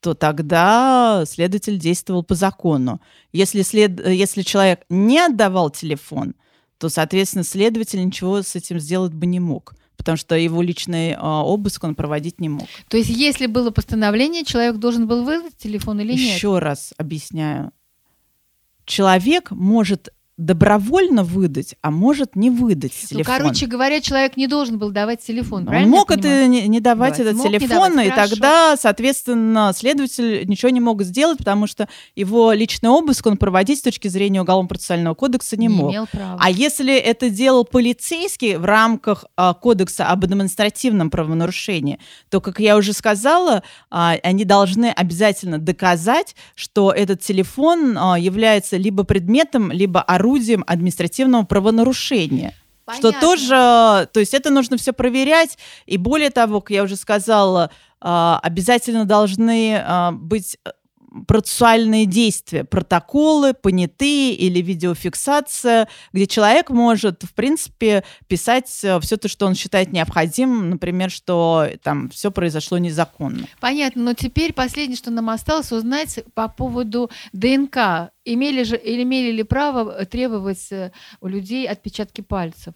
то 0.00 0.14
тогда 0.14 1.24
следователь 1.26 1.78
действовал 1.78 2.22
по 2.22 2.34
закону. 2.34 3.00
Если, 3.32 3.62
след... 3.62 4.06
Если 4.06 4.42
человек 4.42 4.84
не 4.88 5.18
отдавал 5.18 5.70
телефон, 5.70 6.34
то, 6.78 6.88
соответственно, 6.88 7.44
следователь 7.44 8.04
ничего 8.04 8.42
с 8.42 8.54
этим 8.54 8.78
сделать 8.78 9.12
бы 9.12 9.26
не 9.26 9.40
мог 9.40 9.74
потому 9.96 10.16
что 10.16 10.34
его 10.34 10.62
личный 10.62 11.10
э, 11.12 11.18
обыск 11.18 11.84
он 11.84 11.94
проводить 11.94 12.40
не 12.40 12.48
мог. 12.48 12.68
То 12.88 12.96
есть, 12.96 13.10
если 13.10 13.46
было 13.46 13.70
постановление, 13.70 14.44
человек 14.44 14.76
должен 14.76 15.06
был 15.06 15.24
выдать 15.24 15.56
телефон 15.56 16.00
или 16.00 16.12
Еще 16.12 16.24
нет? 16.24 16.36
Еще 16.36 16.58
раз 16.58 16.94
объясняю. 16.96 17.72
Человек 18.84 19.50
может 19.50 20.12
добровольно 20.36 21.24
выдать, 21.24 21.76
а 21.80 21.90
может 21.90 22.36
не 22.36 22.50
выдать 22.50 22.92
Ну, 23.04 23.08
телефон. 23.18 23.36
короче 23.38 23.66
говоря, 23.66 24.00
человек 24.02 24.36
не 24.36 24.46
должен 24.46 24.78
был 24.78 24.90
давать 24.90 25.24
телефон, 25.26 25.60
Он 25.60 25.66
правильно 25.66 25.88
я 25.90 25.96
мог 25.96 26.10
это 26.10 26.46
не, 26.46 26.68
не 26.68 26.80
давать 26.80 27.16
Давать. 27.16 27.20
этот 27.20 27.34
Мог 27.36 27.46
не 27.46 27.58
телефон, 27.58 27.90
давать, 27.92 28.06
и 28.06 28.10
хорошо. 28.10 28.30
тогда, 28.34 28.76
соответственно, 28.76 29.72
следователь 29.74 30.46
ничего 30.46 30.68
не 30.70 30.80
мог 30.80 31.02
сделать, 31.04 31.38
потому 31.38 31.66
что 31.66 31.88
его 32.14 32.52
личный 32.52 32.90
обыск 32.90 33.26
он 33.26 33.38
проводить 33.38 33.78
с 33.78 33.82
точки 33.82 34.08
зрения 34.08 34.42
Уголовно-процессуального 34.42 35.14
кодекса 35.14 35.56
не, 35.56 35.68
мог. 35.70 35.90
имел 35.90 36.06
права. 36.06 36.36
А 36.38 36.50
если 36.50 36.94
это 36.94 37.30
делал 37.30 37.64
полицейский 37.64 38.56
в 38.56 38.64
рамках 38.66 39.24
а, 39.36 39.54
кодекса 39.54 40.06
об 40.08 40.24
административном 40.24 41.08
правонарушении, 41.10 41.98
то, 42.28 42.40
как 42.42 42.60
я 42.60 42.76
уже 42.76 42.92
сказала, 42.92 43.62
а, 43.90 44.16
они 44.22 44.44
должны 44.44 44.90
обязательно 44.90 45.58
доказать, 45.58 46.36
что 46.54 46.92
этот 46.92 47.20
телефон 47.22 47.96
а, 47.98 48.18
является 48.18 48.76
либо 48.76 49.04
предметом, 49.04 49.72
либо 49.72 50.02
орудием 50.02 50.25
административного 50.66 51.44
правонарушения. 51.44 52.54
Что 52.92 53.10
Понятно. 53.10 53.20
тоже, 53.20 54.08
то 54.12 54.20
есть 54.20 54.32
это 54.32 54.50
нужно 54.50 54.76
все 54.76 54.92
проверять, 54.92 55.58
и 55.86 55.96
более 55.96 56.30
того, 56.30 56.60
как 56.60 56.70
я 56.70 56.84
уже 56.84 56.94
сказала, 56.94 57.70
а, 58.00 58.38
обязательно 58.42 59.04
должны 59.04 59.76
а, 59.76 60.12
быть 60.12 60.56
э, 60.64 60.70
процессуальные 61.26 62.06
действия, 62.06 62.64
протоколы, 62.64 63.54
понятые 63.54 64.34
или 64.34 64.60
видеофиксация, 64.60 65.88
где 66.12 66.26
человек 66.26 66.70
может, 66.70 67.22
в 67.22 67.34
принципе, 67.34 68.04
писать 68.28 68.68
все 68.68 69.16
то, 69.16 69.28
что 69.28 69.46
он 69.46 69.54
считает 69.54 69.92
необходимым, 69.92 70.70
например, 70.70 71.10
что 71.10 71.68
там 71.82 72.10
все 72.10 72.30
произошло 72.30 72.78
незаконно. 72.78 73.46
Понятно, 73.60 74.02
но 74.02 74.14
теперь 74.14 74.52
последнее, 74.52 74.96
что 74.96 75.10
нам 75.10 75.30
осталось 75.30 75.72
узнать 75.72 76.20
по 76.34 76.48
поводу 76.48 77.10
ДНК. 77.32 78.10
Имели, 78.24 78.64
же, 78.64 78.76
или 78.76 79.02
имели 79.02 79.30
ли 79.30 79.42
право 79.44 80.00
э, 80.00 80.04
требовать 80.04 80.72
э, 80.72 80.90
у 81.20 81.28
людей 81.28 81.68
отпечатки 81.68 82.22
пальцев? 82.22 82.74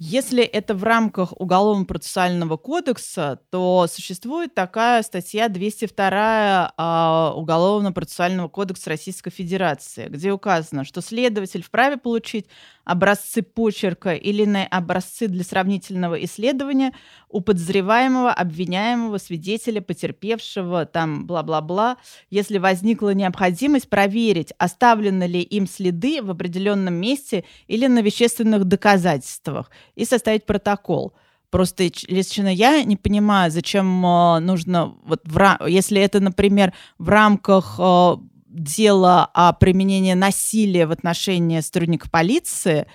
Если 0.00 0.44
это 0.44 0.76
в 0.76 0.84
рамках 0.84 1.32
Уголовно-процессуального 1.40 2.56
кодекса, 2.56 3.40
то 3.50 3.86
существует 3.90 4.54
такая 4.54 5.02
статья 5.02 5.48
202 5.48 6.72
а, 6.76 7.32
Уголовно-процессуального 7.34 8.46
кодекса 8.46 8.90
Российской 8.90 9.30
Федерации, 9.30 10.06
где 10.08 10.30
указано, 10.30 10.84
что 10.84 11.00
следователь 11.00 11.64
вправе 11.64 11.96
получить 11.96 12.46
образцы 12.88 13.42
почерка 13.42 14.14
или 14.14 14.44
иные 14.44 14.66
образцы 14.66 15.28
для 15.28 15.44
сравнительного 15.44 16.24
исследования 16.24 16.94
у 17.28 17.42
подозреваемого, 17.42 18.32
обвиняемого, 18.32 19.18
свидетеля, 19.18 19.82
потерпевшего, 19.82 20.86
там 20.86 21.26
бла-бла-бла, 21.26 21.98
если 22.30 22.56
возникла 22.56 23.12
необходимость 23.12 23.90
проверить, 23.90 24.54
оставлены 24.56 25.24
ли 25.24 25.42
им 25.42 25.66
следы 25.66 26.22
в 26.22 26.30
определенном 26.30 26.94
месте 26.94 27.44
или 27.66 27.86
на 27.86 28.00
вещественных 28.00 28.64
доказательствах, 28.64 29.70
и 29.98 30.04
составить 30.04 30.46
протокол. 30.46 31.12
Просто 31.50 31.84
лично 32.08 32.48
я 32.48 32.82
не 32.84 32.96
понимаю, 32.96 33.50
зачем 33.50 34.04
э, 34.04 34.38
нужно, 34.38 34.94
вот 35.04 35.20
в 35.24 35.66
если 35.66 36.00
это, 36.00 36.20
например, 36.20 36.72
в 36.98 37.08
рамках 37.08 37.76
э, 37.78 38.16
дела 38.46 39.30
о 39.34 39.52
применении 39.54 40.14
насилия 40.14 40.86
в 40.86 40.90
отношении 40.90 41.60
сотрудников 41.60 42.10
полиции, 42.10 42.86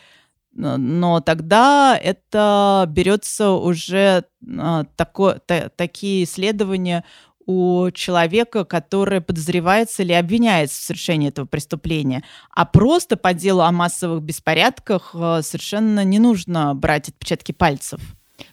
но, 0.56 1.20
тогда 1.20 2.00
это 2.02 2.86
берется 2.88 3.52
уже 3.52 4.24
э, 4.46 4.84
тако- 4.96 5.40
та- 5.46 5.70
такие 5.70 6.24
исследования 6.26 7.04
у 7.46 7.90
человека, 7.92 8.66
который 8.66 9.22
подозревается 9.22 10.04
или 10.04 10.14
обвиняется 10.14 10.80
в 10.82 10.84
совершении 10.86 11.30
этого 11.30 11.46
преступления. 11.46 12.24
А 12.52 12.66
просто 12.66 13.18
по 13.18 13.34
делу 13.34 13.62
о 13.62 13.72
массовых 13.72 14.22
беспорядках 14.24 15.12
э, 15.14 15.42
совершенно 15.44 16.04
не 16.04 16.20
нужно 16.20 16.74
брать 16.76 17.10
отпечатки 17.10 17.52
пальцев. 17.52 18.00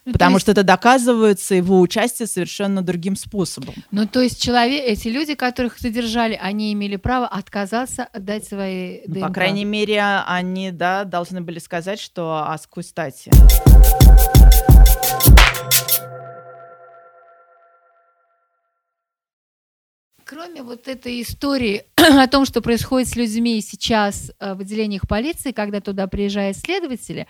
Ну, 0.05 0.11
то 0.11 0.13
Потому 0.13 0.35
есть- 0.35 0.43
что 0.45 0.51
это 0.51 0.63
доказывается 0.63 1.55
его 1.55 1.81
участие 1.81 2.27
совершенно 2.27 2.81
другим 2.81 3.15
способом. 3.15 3.73
Ну, 3.89 4.07
то 4.07 4.21
есть 4.21 4.41
человек, 4.41 4.83
эти 4.85 5.07
люди, 5.07 5.33
которых 5.35 5.79
задержали, 5.79 6.39
они 6.41 6.71
имели 6.71 6.95
право 6.97 7.27
отказаться 7.27 8.03
отдать 8.03 8.45
свои 8.45 9.01
Ну, 9.07 9.15
ДНК. 9.15 9.27
По 9.27 9.33
крайней 9.33 9.65
мере, 9.65 10.01
они, 10.27 10.71
да, 10.71 11.03
должны 11.03 11.41
были 11.41 11.59
сказать, 11.59 11.99
что 11.99 12.45
а 12.47 12.57
с 12.57 12.67
стати. 12.83 13.31
Кроме 20.31 20.63
вот 20.63 20.87
этой 20.87 21.21
истории 21.21 21.83
о 21.97 22.25
том, 22.25 22.45
что 22.45 22.61
происходит 22.61 23.09
с 23.09 23.17
людьми 23.17 23.59
сейчас 23.59 24.31
э, 24.39 24.53
в 24.53 24.61
отделениях 24.61 25.05
полиции, 25.05 25.51
когда 25.51 25.81
туда 25.81 26.07
приезжают 26.07 26.55
следователи, 26.55 27.27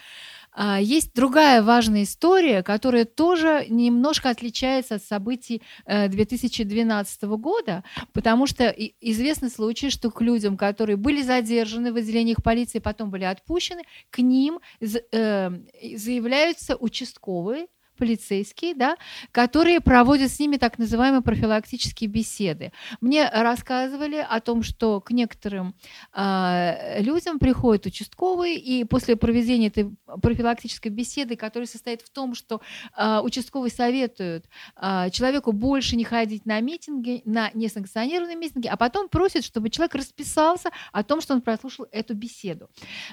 а, 0.52 0.80
есть 0.80 1.12
другая 1.16 1.64
важная 1.64 2.04
история, 2.04 2.62
которая 2.62 3.06
тоже 3.06 3.66
немножко 3.70 4.30
отличается 4.30 4.96
от 4.96 5.04
событий 5.04 5.64
э, 5.88 6.10
2012 6.10 7.24
года, 7.24 7.84
потому 8.14 8.46
что 8.46 8.68
известны 8.68 9.50
случаи, 9.50 9.90
что 9.90 10.12
к 10.12 10.22
людям, 10.22 10.56
которые 10.56 10.96
были 10.96 11.24
задержаны 11.24 11.92
в 11.92 11.96
отделениях 11.96 12.44
полиции, 12.44 12.78
потом 12.78 13.10
были 13.10 13.24
отпущены, 13.24 13.82
к 14.12 14.20
ним 14.20 14.60
э, 14.80 15.50
заявляются 15.96 16.76
участковые, 16.76 17.66
полицейские, 18.02 18.74
да, 18.74 18.98
которые 19.32 19.80
проводят 19.80 20.32
с 20.32 20.40
ними 20.40 20.58
так 20.58 20.80
называемые 20.80 21.22
профилактические 21.22 22.10
беседы. 22.10 22.72
Мне 23.00 23.30
рассказывали 23.30 24.26
о 24.28 24.40
том, 24.42 24.64
что 24.64 25.00
к 25.02 25.12
некоторым 25.12 25.76
а, 26.12 26.98
людям 26.98 27.38
приходят 27.38 27.86
участковые, 27.86 28.56
и 28.56 28.86
после 28.86 29.16
проведения 29.16 29.68
этой 29.68 29.92
профилактической 30.20 30.88
беседы, 30.88 31.36
которая 31.36 31.68
состоит 31.68 32.02
в 32.02 32.10
том, 32.10 32.34
что 32.34 32.60
а, 32.96 33.22
участковый 33.22 33.70
советует 33.70 34.46
а, 34.76 35.12
человеку 35.12 35.52
больше 35.52 35.96
не 35.96 36.04
ходить 36.04 36.48
на 36.48 36.60
митинги, 36.60 37.22
на 37.26 37.52
несанкционированные 37.54 38.36
митинги, 38.36 38.68
а 38.68 38.78
потом 38.78 39.10
просит, 39.10 39.46
чтобы 39.46 39.70
человек 39.70 39.94
расписался 39.94 40.72
о 40.92 41.04
том, 41.04 41.22
что 41.22 41.36
он 41.36 41.42
прослушал 41.42 41.86
эту 41.92 42.16
беседу. 42.16 42.68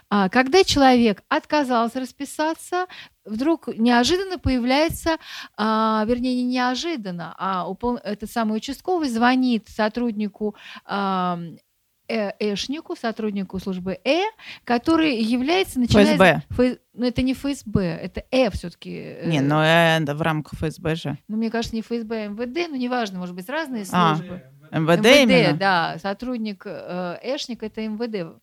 А, 0.09 0.31
Когда 0.31 0.65
человек 0.65 1.23
отказался 1.29 2.01
расписаться, 2.01 2.87
вдруг 3.29 3.69
неожиданно 3.69 4.39
появляется, 4.39 5.17
а, 5.57 6.05
вернее, 6.07 6.35
не 6.37 6.45
неожиданно, 6.45 7.35
а 7.39 7.69
упол- 7.71 8.01
этот 8.03 8.31
самый 8.31 8.57
участковый 8.57 9.09
звонит 9.09 9.69
сотруднику 9.69 10.55
а, 10.85 11.39
э- 12.09 12.33
Эшнику, 12.41 12.97
сотруднику 12.97 13.59
службы 13.59 13.99
Э, 14.05 14.23
который 14.65 15.21
является... 15.21 15.79
начинает- 15.79 16.09
ФСБ. 16.17 16.43
Фэ- 16.51 16.79
Ну, 16.95 17.05
это 17.07 17.23
не 17.23 17.35
ФСБ, 17.35 17.81
это 17.83 18.25
Э 18.31 18.51
все-таки. 18.51 19.19
Не, 19.27 19.41
но 19.41 19.63
э, 19.65 20.01
в 20.05 20.23
рамках 20.23 20.55
ФСБ 20.59 20.95
же. 20.97 21.19
Ну, 21.29 21.37
мне 21.37 21.51
кажется, 21.51 21.77
не 21.77 21.83
ФСБ, 21.83 22.25
а 22.25 22.29
МВД, 22.29 22.69
ну, 22.71 22.77
неважно, 22.77 23.19
может 23.19 23.35
быть, 23.35 23.49
разные 23.49 23.85
А, 23.93 24.17
службы. 24.17 24.43
МВД, 24.73 25.07
именно? 25.07 25.53
да, 25.59 25.97
сотрудник 26.03 26.63
э, 26.67 27.19
Эшник 27.23 27.63
это 27.63 27.81
МВД. 27.87 28.41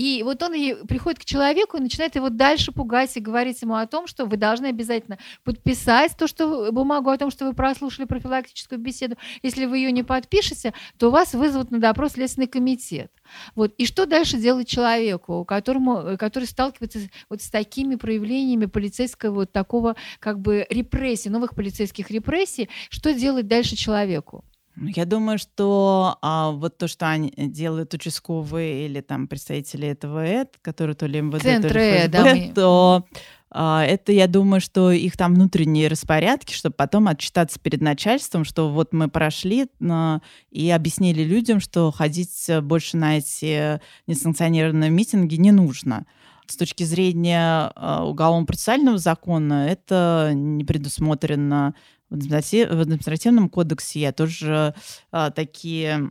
И 0.00 0.22
вот 0.22 0.42
он 0.42 0.54
и 0.54 0.86
приходит 0.86 1.18
к 1.18 1.26
человеку 1.26 1.76
и 1.76 1.80
начинает 1.80 2.14
его 2.14 2.30
дальше 2.30 2.72
пугать 2.72 3.14
и 3.18 3.20
говорить 3.20 3.60
ему 3.60 3.74
о 3.74 3.86
том, 3.86 4.06
что 4.06 4.24
вы 4.24 4.38
должны 4.38 4.68
обязательно 4.68 5.18
подписать 5.44 6.16
то, 6.16 6.26
что 6.26 6.72
бумагу 6.72 7.10
о 7.10 7.18
том, 7.18 7.30
что 7.30 7.44
вы 7.44 7.52
прослушали 7.52 8.06
профилактическую 8.06 8.78
беседу. 8.78 9.18
Если 9.42 9.66
вы 9.66 9.76
ее 9.76 9.92
не 9.92 10.02
подпишете, 10.02 10.72
то 10.96 11.10
вас 11.10 11.34
вызовут 11.34 11.70
на 11.70 11.80
допрос 11.80 12.12
Следственный 12.12 12.46
комитет. 12.46 13.12
Вот. 13.54 13.74
И 13.76 13.84
что 13.84 14.06
дальше 14.06 14.38
делать 14.38 14.68
человеку, 14.68 15.44
которому, 15.44 16.16
который 16.18 16.44
сталкивается 16.44 17.00
вот 17.28 17.42
с 17.42 17.50
такими 17.50 17.96
проявлениями 17.96 18.64
полицейского 18.64 19.34
вот 19.34 19.52
такого 19.52 19.96
как 20.18 20.40
бы 20.40 20.66
репрессий, 20.70 21.28
новых 21.28 21.54
полицейских 21.54 22.10
репрессий? 22.10 22.70
Что 22.88 23.12
делать 23.12 23.48
дальше 23.48 23.76
человеку? 23.76 24.46
Ну, 24.80 24.88
Я 24.96 25.04
думаю, 25.04 25.38
что 25.38 26.16
а, 26.22 26.50
вот 26.52 26.78
то, 26.78 26.88
что 26.88 27.08
они 27.08 27.32
делают 27.36 27.92
участковые 27.92 28.86
или 28.86 29.02
там 29.02 29.28
представители 29.28 29.86
этого 29.88 30.24
ЭД, 30.24 30.58
которые 30.62 30.96
то 30.96 31.06
ли 31.06 31.20
МВД, 31.20 31.42
Центр 31.42 31.68
то 31.68 31.74
ли 31.74 31.80
Э, 31.80 32.06
ФСБ, 32.06 32.08
да, 32.08 32.34
мы- 32.34 32.52
то 32.54 33.04
а, 33.52 33.84
это, 33.84 34.12
я 34.12 34.26
думаю, 34.26 34.60
что 34.60 34.90
их 34.90 35.16
там 35.16 35.34
внутренние 35.34 35.88
распорядки, 35.88 36.54
чтобы 36.54 36.74
потом 36.76 37.08
отчитаться 37.08 37.58
перед 37.58 37.80
начальством, 37.80 38.44
что 38.44 38.70
вот 38.70 38.92
мы 38.92 39.08
прошли 39.08 39.66
а, 39.88 40.20
и 40.50 40.70
объяснили 40.70 41.24
людям, 41.24 41.60
что 41.60 41.90
ходить 41.90 42.48
э, 42.48 42.60
больше 42.60 42.96
на 42.96 43.18
эти 43.18 43.80
несанкционированные 44.06 44.90
митинги 44.90 45.34
не 45.34 45.52
нужно. 45.52 46.06
С 46.50 46.56
точки 46.56 46.82
зрения 46.82 47.72
а, 47.74 48.04
уголовно-процессуального 48.04 48.98
закона 48.98 49.68
это 49.68 50.32
не 50.34 50.64
предусмотрено 50.64 51.74
в 52.08 52.14
администрати- 52.14 52.66
в 52.66 52.80
административном 52.80 53.48
кодексе. 53.48 54.00
Я 54.00 54.12
тоже 54.12 54.74
а, 55.12 55.30
такие 55.30 56.10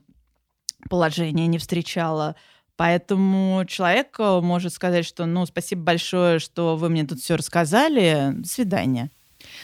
положения 0.89 1.47
не 1.47 1.57
встречала. 1.57 2.35
Поэтому 2.77 3.65
человек 3.67 4.15
э, 4.19 4.39
может 4.39 4.71
сказать, 4.73 5.05
что 5.05 5.25
ну 5.25 5.45
спасибо 5.45 5.81
большое, 5.81 6.39
что 6.39 6.77
вы 6.77 6.87
мне 6.87 7.05
тут 7.05 7.19
все 7.19 7.35
рассказали. 7.35 8.31
До 8.33 8.47
свидания. 8.47 9.11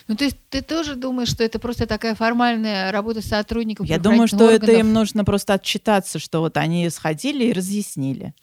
Ну, 0.07 0.15
то 0.15 0.25
есть 0.25 0.37
ты 0.49 0.61
тоже 0.61 0.95
думаешь, 0.95 1.29
что 1.29 1.43
это 1.43 1.59
просто 1.59 1.85
такая 1.85 2.15
формальная 2.15 2.91
работа 2.91 3.21
сотрудников? 3.21 3.87
Я 3.87 3.99
думаю, 3.99 4.27
что 4.27 4.37
правоохранительных 4.37 4.69
это 4.69 4.79
им 4.79 4.87
органов? 4.87 4.99
нужно 5.01 5.25
просто 5.25 5.53
отчитаться, 5.53 6.19
что 6.19 6.39
вот 6.39 6.57
они 6.57 6.89
сходили 6.89 7.45
и 7.45 7.53
разъяснили. 7.53 8.33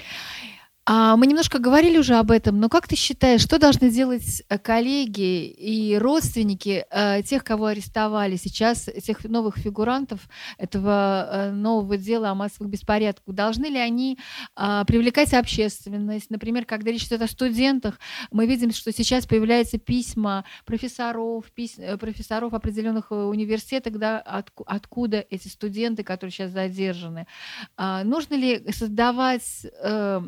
А, 0.85 1.17
мы 1.17 1.29
немножко 1.29 1.61
говорили 1.61 1.97
уже 1.97 2.17
об 2.17 2.33
этом, 2.33 2.59
но 2.59 2.69
как 2.69 2.89
ты 2.89 2.97
считаешь, 2.97 3.41
что 3.41 3.61
должны 3.61 3.89
делать 3.89 4.43
э, 4.49 4.59
коллеги 4.59 5.47
и 5.47 5.97
родственники 5.97 6.85
э, 6.91 7.23
тех, 7.23 7.45
кого 7.45 7.67
арестовали 7.67 8.35
сейчас, 8.35 8.91
тех 9.05 9.23
новых 9.23 9.59
фигурантов 9.59 10.29
этого 10.59 11.29
э, 11.31 11.51
нового 11.53 11.97
дела 11.97 12.31
о 12.31 12.35
массовых 12.35 12.69
беспорядках? 12.69 13.33
Должны 13.33 13.67
ли 13.67 13.79
они 13.79 14.19
э, 14.57 14.83
привлекать 14.85 15.33
общественность? 15.35 16.31
Например, 16.31 16.65
когда 16.65 16.91
речь 16.91 17.07
идет 17.07 17.23
о 17.23 17.29
студентах, 17.29 18.01
мы 18.33 18.47
видим, 18.47 18.73
что 18.73 18.93
сейчас 18.93 19.25
появляются 19.25 19.79
письма 19.79 20.45
профессоров, 20.67 21.45
пись, 21.55 21.79
профессоров 22.01 22.55
определенных 22.55 23.13
университетов, 23.13 23.99
да, 23.99 24.19
от, 24.19 24.51
откуда 24.67 25.25
эти 25.31 25.47
студенты, 25.47 26.03
которые 26.03 26.33
сейчас 26.33 26.51
задержаны. 26.51 27.29
А, 27.77 28.03
нужно 28.03 28.35
ли 28.35 28.65
создавать 28.73 29.65
э, 29.81 30.21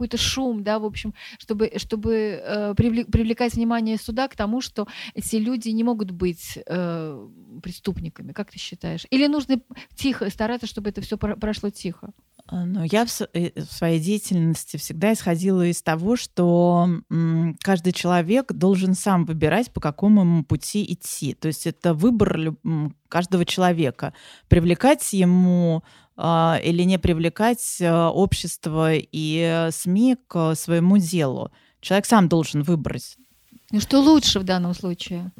какой-то 0.00 0.16
шум, 0.16 0.64
да, 0.64 0.78
в 0.78 0.86
общем, 0.86 1.12
чтобы, 1.38 1.72
чтобы 1.76 2.14
э, 2.42 2.74
привлекать 2.74 3.52
внимание 3.52 3.98
суда 3.98 4.28
к 4.28 4.36
тому, 4.36 4.62
что 4.62 4.88
эти 5.14 5.36
люди 5.36 5.68
не 5.68 5.84
могут 5.84 6.10
быть 6.10 6.58
э, 6.66 7.28
преступниками, 7.62 8.32
как 8.32 8.50
ты 8.50 8.58
считаешь? 8.58 9.06
Или 9.10 9.26
нужно 9.26 9.60
тихо 9.94 10.30
стараться, 10.30 10.66
чтобы 10.66 10.88
это 10.88 11.02
все 11.02 11.18
прошло 11.18 11.68
тихо? 11.68 12.12
А, 12.46 12.64
ну, 12.64 12.82
я 12.90 13.04
в, 13.04 13.20
э, 13.34 13.50
в 13.54 13.72
своей 13.72 14.00
деятельности 14.00 14.78
всегда 14.78 15.12
исходила 15.12 15.66
из 15.66 15.82
того, 15.82 16.16
что 16.16 16.88
каждый 17.60 17.92
человек 17.92 18.52
должен 18.52 18.94
сам 18.94 19.26
выбирать, 19.26 19.70
по 19.70 19.80
какому 19.80 20.22
ему 20.22 20.44
пути 20.44 20.82
идти. 20.90 21.34
То 21.34 21.48
есть 21.48 21.66
это 21.66 21.92
выбор 21.92 22.54
каждого 23.08 23.44
человека. 23.44 24.14
Привлекать 24.48 25.12
ему 25.12 25.82
или 26.62 26.82
не 26.82 26.98
привлекать 26.98 27.78
а, 27.80 28.10
общество 28.10 28.92
и 28.94 29.68
СМИ 29.70 30.16
к 30.28 30.54
своему 30.54 30.98
делу. 30.98 31.50
Человек 31.80 32.06
сам 32.06 32.28
должен 32.28 32.62
выбрать. 32.62 33.16
Ну 33.72 33.80
что 33.80 34.00
лучше 34.00 34.40
в 34.40 34.44
данном 34.44 34.74
случае? 34.74 35.32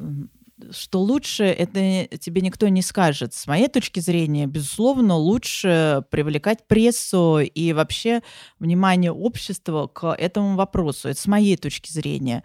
Что 0.71 1.01
лучше, 1.01 1.43
это 1.43 2.07
тебе 2.17 2.41
никто 2.41 2.67
не 2.67 2.81
скажет. 2.81 3.33
С 3.33 3.47
моей 3.47 3.67
точки 3.67 3.99
зрения, 3.99 4.45
безусловно, 4.45 5.15
лучше 5.15 6.03
привлекать 6.11 6.67
прессу 6.67 7.39
и 7.39 7.73
вообще 7.73 8.21
внимание 8.59 9.11
общества 9.11 9.87
к 9.87 10.13
этому 10.13 10.55
вопросу. 10.55 11.09
Это 11.09 11.19
с 11.19 11.27
моей 11.27 11.57
точки 11.57 11.91
зрения. 11.91 12.43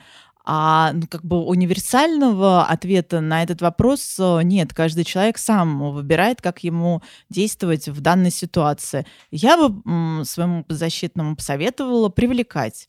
А 0.49 0.93
ну, 0.93 1.09
как 1.09 1.25
бы 1.25 1.45
универсального 1.45 2.65
ответа 2.65 3.21
на 3.21 3.43
этот 3.43 3.61
вопрос 3.61 4.17
э, 4.21 4.43
нет. 4.45 4.73
Каждый 4.73 5.03
человек 5.03 5.39
сам 5.39 5.91
выбирает, 5.91 6.41
как 6.41 6.63
ему 6.63 7.03
действовать 7.29 7.89
в 7.89 8.01
данной 8.01 8.31
ситуации. 8.31 9.05
Я 9.33 9.57
бы 9.57 10.25
своему 10.25 10.65
защитному 10.69 11.35
посоветовала 11.35 12.11
привлекать 12.11 12.89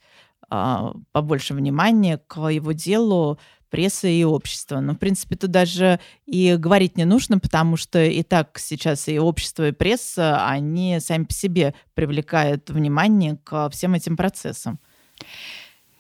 а, 0.50 0.94
побольше 1.12 1.56
внимания 1.56 2.20
к 2.28 2.48
его 2.48 2.74
делу 2.74 3.40
прессы 3.72 4.12
и 4.12 4.24
общества. 4.24 4.80
Но, 4.80 4.94
в 4.94 4.98
принципе, 4.98 5.36
тут 5.36 5.50
даже 5.50 6.00
и 6.28 6.56
говорить 6.58 6.96
не 6.96 7.06
нужно, 7.06 7.40
потому 7.40 7.76
что 7.76 8.04
и 8.04 8.22
так 8.22 8.60
сейчас 8.60 9.08
и 9.08 9.20
общество, 9.20 9.68
и 9.68 9.72
пресса, 9.72 10.48
они 10.48 11.00
сами 11.00 11.24
по 11.24 11.34
себе 11.34 11.74
привлекают 11.96 12.70
внимание 12.70 13.38
к 13.44 13.70
всем 13.72 13.96
этим 13.96 14.16
процессам. 14.16 14.80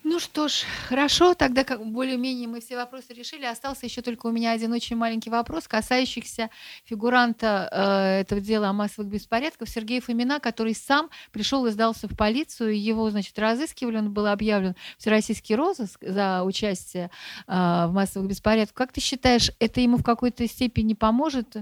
Ну 0.10 0.20
что 0.20 0.48
ж, 0.48 0.64
хорошо, 0.88 1.34
тогда 1.34 1.66
как 1.66 1.86
более-менее 1.86 2.48
мы 2.48 2.62
все 2.62 2.78
вопросы 2.78 3.14
решили. 3.14 3.44
Остался 3.44 3.86
еще 3.86 4.02
только 4.02 4.28
у 4.28 4.32
меня 4.32 4.54
один 4.54 4.72
очень 4.72 4.96
маленький 4.96 5.30
вопрос, 5.30 5.68
касающийся 5.68 6.50
фигуранта 6.86 7.68
э, 7.70 8.22
этого 8.22 8.40
дела 8.40 8.70
о 8.70 8.74
массовых 8.74 9.12
беспорядках 9.12 9.68
Сергея 9.68 10.00
Фомина, 10.00 10.40
который 10.40 10.76
сам 10.76 11.10
пришел 11.34 11.66
и 11.66 11.72
сдался 11.72 12.08
в 12.08 12.16
полицию. 12.16 12.82
Его, 12.82 13.10
значит, 13.10 13.38
разыскивали, 13.38 13.98
он 13.98 14.14
был 14.14 14.28
объявлен 14.28 14.78
всероссийский 14.98 15.56
розыск 15.56 16.00
за 16.02 16.44
участие 16.46 17.12
э, 17.46 17.52
в 17.52 17.92
массовых 17.92 18.30
беспорядках. 18.30 18.78
Как 18.78 18.94
ты 18.94 19.02
считаешь, 19.02 19.52
это 19.60 19.82
ему 19.82 19.98
в 19.98 20.04
какой-то 20.04 20.48
степени 20.48 20.94
поможет? 20.94 21.58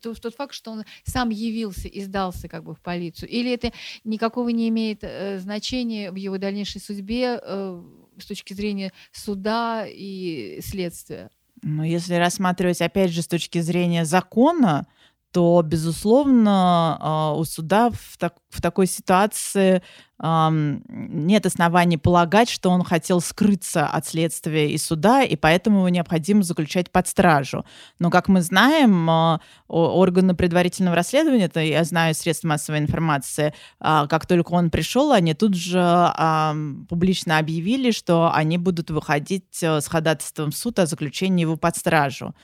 Тот, 0.00 0.20
тот 0.20 0.34
факт, 0.34 0.54
что 0.54 0.70
он 0.70 0.84
сам 1.04 1.30
явился 1.30 1.88
и 1.88 2.00
сдался 2.02 2.48
как 2.48 2.64
бы 2.64 2.74
в 2.74 2.80
полицию, 2.80 3.28
или 3.28 3.52
это 3.52 3.72
никакого 4.04 4.48
не 4.50 4.68
имеет 4.68 5.00
э, 5.02 5.38
значения 5.38 6.10
в 6.10 6.16
его 6.16 6.38
дальнейшей 6.38 6.80
судьбе 6.80 7.40
э, 7.42 7.82
с 8.18 8.26
точки 8.26 8.54
зрения 8.54 8.92
суда 9.12 9.86
и 9.86 10.60
следствия? 10.62 11.30
Ну, 11.62 11.82
если 11.82 12.14
рассматривать, 12.14 12.80
опять 12.80 13.10
же, 13.10 13.22
с 13.22 13.26
точки 13.26 13.60
зрения 13.60 14.04
закона, 14.04 14.86
то, 15.36 15.60
безусловно, 15.62 16.96
а, 16.98 17.34
у 17.34 17.44
суда 17.44 17.90
в, 17.90 18.16
так, 18.16 18.36
в 18.48 18.62
такой 18.62 18.86
ситуации 18.86 19.82
нет 20.18 21.44
оснований 21.44 21.98
полагать, 21.98 22.48
что 22.48 22.70
он 22.70 22.82
хотел 22.82 23.20
скрыться 23.20 23.86
от 23.86 24.06
следствия 24.06 24.72
и 24.72 24.78
суда, 24.78 25.22
и 25.22 25.36
поэтому 25.36 25.80
его 25.80 25.90
необходимо 25.90 26.42
заключать 26.42 26.90
под 26.90 27.06
стражу. 27.06 27.66
Но, 27.98 28.08
как 28.08 28.28
мы 28.28 28.40
знаем, 28.40 29.10
а, 29.10 29.40
органы 29.68 30.34
предварительного 30.34 30.96
расследования, 30.96 31.44
это 31.44 31.60
я 31.60 31.84
знаю 31.84 32.14
средств 32.14 32.44
массовой 32.44 32.78
информации, 32.78 33.52
а, 33.78 34.06
как 34.06 34.24
только 34.24 34.52
он 34.52 34.70
пришел, 34.70 35.12
они 35.12 35.34
тут 35.34 35.54
же 35.54 36.14
публично 36.88 37.36
объявили, 37.36 37.90
что 37.90 38.32
они 38.32 38.56
будут 38.56 38.90
выходить 38.90 39.62
э, 39.62 39.82
с 39.82 39.86
ходатайством 39.86 40.50
в 40.50 40.56
суд 40.56 40.78
о 40.78 40.86
заключении 40.86 41.42
его 41.42 41.56
под 41.56 41.76
стражу. 41.76 42.34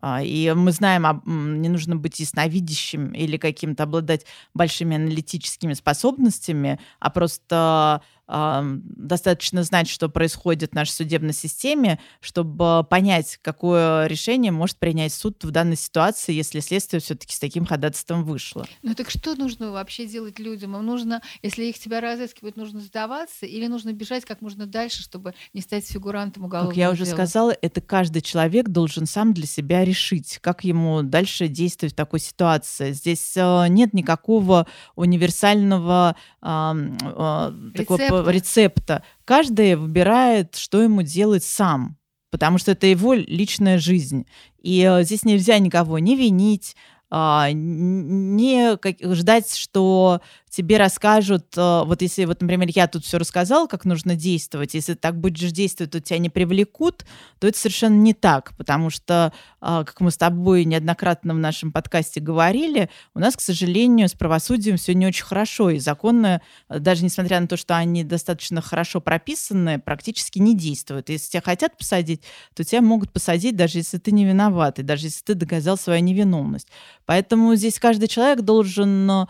А, 0.00 0.22
и 0.22 0.52
мы 0.52 0.72
знаем, 0.72 1.22
не 1.62 1.68
нужно 1.68 1.96
быть 1.96 2.20
ясновидящим 2.20 3.12
или 3.12 3.36
каким-то 3.36 3.84
обладать 3.84 4.26
большими 4.52 4.96
аналитическими 4.96 5.72
способностями, 5.72 6.78
а 7.00 7.10
просто 7.10 8.02
достаточно 8.26 9.62
знать, 9.62 9.88
что 9.88 10.08
происходит 10.08 10.70
в 10.70 10.74
нашей 10.74 10.92
судебной 10.92 11.34
системе, 11.34 11.98
чтобы 12.20 12.84
понять, 12.88 13.38
какое 13.42 14.06
решение 14.06 14.50
может 14.50 14.78
принять 14.78 15.12
суд 15.12 15.44
в 15.44 15.50
данной 15.50 15.76
ситуации, 15.76 16.32
если 16.32 16.60
следствие 16.60 17.00
все-таки 17.00 17.34
с 17.34 17.38
таким 17.38 17.66
ходатайством 17.66 18.24
вышло. 18.24 18.66
Ну 18.82 18.94
так 18.94 19.10
что 19.10 19.34
нужно 19.34 19.72
вообще 19.72 20.06
делать 20.06 20.38
людям? 20.38 20.76
Им 20.76 20.86
нужно, 20.86 21.20
если 21.42 21.64
их 21.64 21.78
тебя 21.78 22.00
разыскивают, 22.00 22.56
нужно 22.56 22.80
сдаваться 22.80 23.46
или 23.46 23.66
нужно 23.66 23.92
бежать 23.92 24.24
как 24.24 24.40
можно 24.40 24.66
дальше, 24.66 25.02
чтобы 25.02 25.34
не 25.52 25.60
стать 25.60 25.86
фигурантом 25.86 26.44
уголовного 26.44 26.70
Как 26.70 26.78
я 26.78 26.90
уже 26.90 27.04
дела? 27.04 27.14
сказала, 27.14 27.56
это 27.60 27.80
каждый 27.80 28.22
человек 28.22 28.68
должен 28.68 29.06
сам 29.06 29.34
для 29.34 29.46
себя 29.46 29.84
решить, 29.84 30.38
как 30.40 30.64
ему 30.64 31.02
дальше 31.02 31.48
действовать 31.48 31.92
в 31.92 31.96
такой 31.96 32.20
ситуации. 32.20 32.92
Здесь 32.92 33.36
э, 33.36 33.66
нет 33.68 33.92
никакого 33.92 34.66
универсального 34.96 36.16
э, 36.40 36.46
э, 36.46 37.52
такого 37.74 38.13
рецепта. 38.22 39.02
Каждый 39.24 39.76
выбирает, 39.76 40.56
что 40.56 40.82
ему 40.82 41.02
делать 41.02 41.44
сам, 41.44 41.96
потому 42.30 42.58
что 42.58 42.72
это 42.72 42.86
его 42.86 43.14
личная 43.14 43.78
жизнь. 43.78 44.26
И 44.62 44.82
э, 44.82 45.04
здесь 45.04 45.24
нельзя 45.24 45.58
никого 45.58 45.98
не 45.98 46.16
винить, 46.16 46.76
а, 47.10 47.50
не 47.52 48.76
ждать, 49.14 49.54
что 49.54 50.20
тебе 50.54 50.78
расскажут, 50.78 51.46
э, 51.56 51.82
вот 51.84 52.00
если, 52.00 52.24
вот, 52.26 52.40
например, 52.40 52.68
я 52.74 52.86
тут 52.86 53.04
все 53.04 53.18
рассказала, 53.18 53.66
как 53.66 53.84
нужно 53.84 54.14
действовать, 54.14 54.74
если 54.74 54.94
так 54.94 55.18
будешь 55.18 55.50
действовать, 55.50 55.90
то 55.92 56.00
тебя 56.00 56.18
не 56.18 56.30
привлекут, 56.30 57.04
то 57.40 57.48
это 57.48 57.58
совершенно 57.58 57.96
не 57.96 58.14
так, 58.14 58.56
потому 58.56 58.90
что, 58.90 59.32
а, 59.60 59.84
как 59.84 60.00
мы 60.00 60.10
с 60.10 60.16
тобой 60.16 60.64
неоднократно 60.64 61.34
в 61.34 61.38
нашем 61.38 61.72
подкасте 61.72 62.20
говорили, 62.20 62.88
у 63.14 63.18
нас, 63.18 63.36
к 63.36 63.40
сожалению, 63.40 64.08
с 64.08 64.12
правосудием 64.12 64.76
все 64.76 64.94
не 64.94 65.06
очень 65.06 65.24
хорошо, 65.24 65.70
и 65.70 65.80
законы, 65.80 66.40
э, 66.68 66.78
даже 66.78 67.04
несмотря 67.04 67.40
на 67.40 67.48
то, 67.48 67.56
что 67.56 67.76
они 67.76 68.04
достаточно 68.04 68.62
хорошо 68.62 69.00
прописаны, 69.00 69.80
практически 69.80 70.38
не 70.38 70.56
действуют. 70.56 71.08
Если 71.08 71.32
тебя 71.32 71.42
хотят 71.42 71.76
посадить, 71.76 72.22
то 72.54 72.62
тебя 72.62 72.80
могут 72.80 73.12
посадить, 73.12 73.56
даже 73.56 73.78
если 73.78 73.98
ты 73.98 74.12
не 74.12 74.24
виноват, 74.24 74.78
и 74.78 74.82
даже 74.82 75.06
если 75.06 75.22
ты 75.24 75.34
доказал 75.34 75.76
свою 75.76 76.00
невиновность. 76.00 76.68
Поэтому 77.06 77.56
здесь 77.56 77.80
каждый 77.80 78.06
человек 78.06 78.42
должен 78.42 79.10
э, 79.10 79.26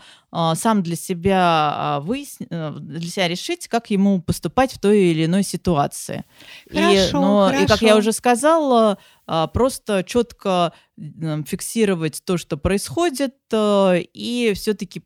сам 0.55 0.83
для 0.83 0.97
себя 0.97 1.39
а, 1.41 1.99
выяснить, 2.01 2.49
э, 2.51 2.75
для 2.77 3.09
себя 3.09 3.27
решить, 3.29 3.69
как 3.69 3.89
ему 3.89 4.21
поступать 4.21 4.73
в 4.73 4.79
той 4.79 5.03
или 5.11 5.25
иной 5.25 5.43
ситуации. 5.43 6.25
Хорошо, 6.69 7.07
и, 7.07 7.11
но, 7.13 7.45
хорошо. 7.45 7.63
и 7.63 7.67
как 7.67 7.81
я 7.81 7.95
уже 7.95 8.11
сказала, 8.11 8.97
а, 9.27 9.47
просто 9.47 10.03
четко 10.03 10.73
фиксировать 10.97 12.21
то, 12.25 12.37
что 12.37 12.57
происходит, 12.57 13.35
э, 13.51 14.01
и 14.13 14.51
все-таки 14.55 15.03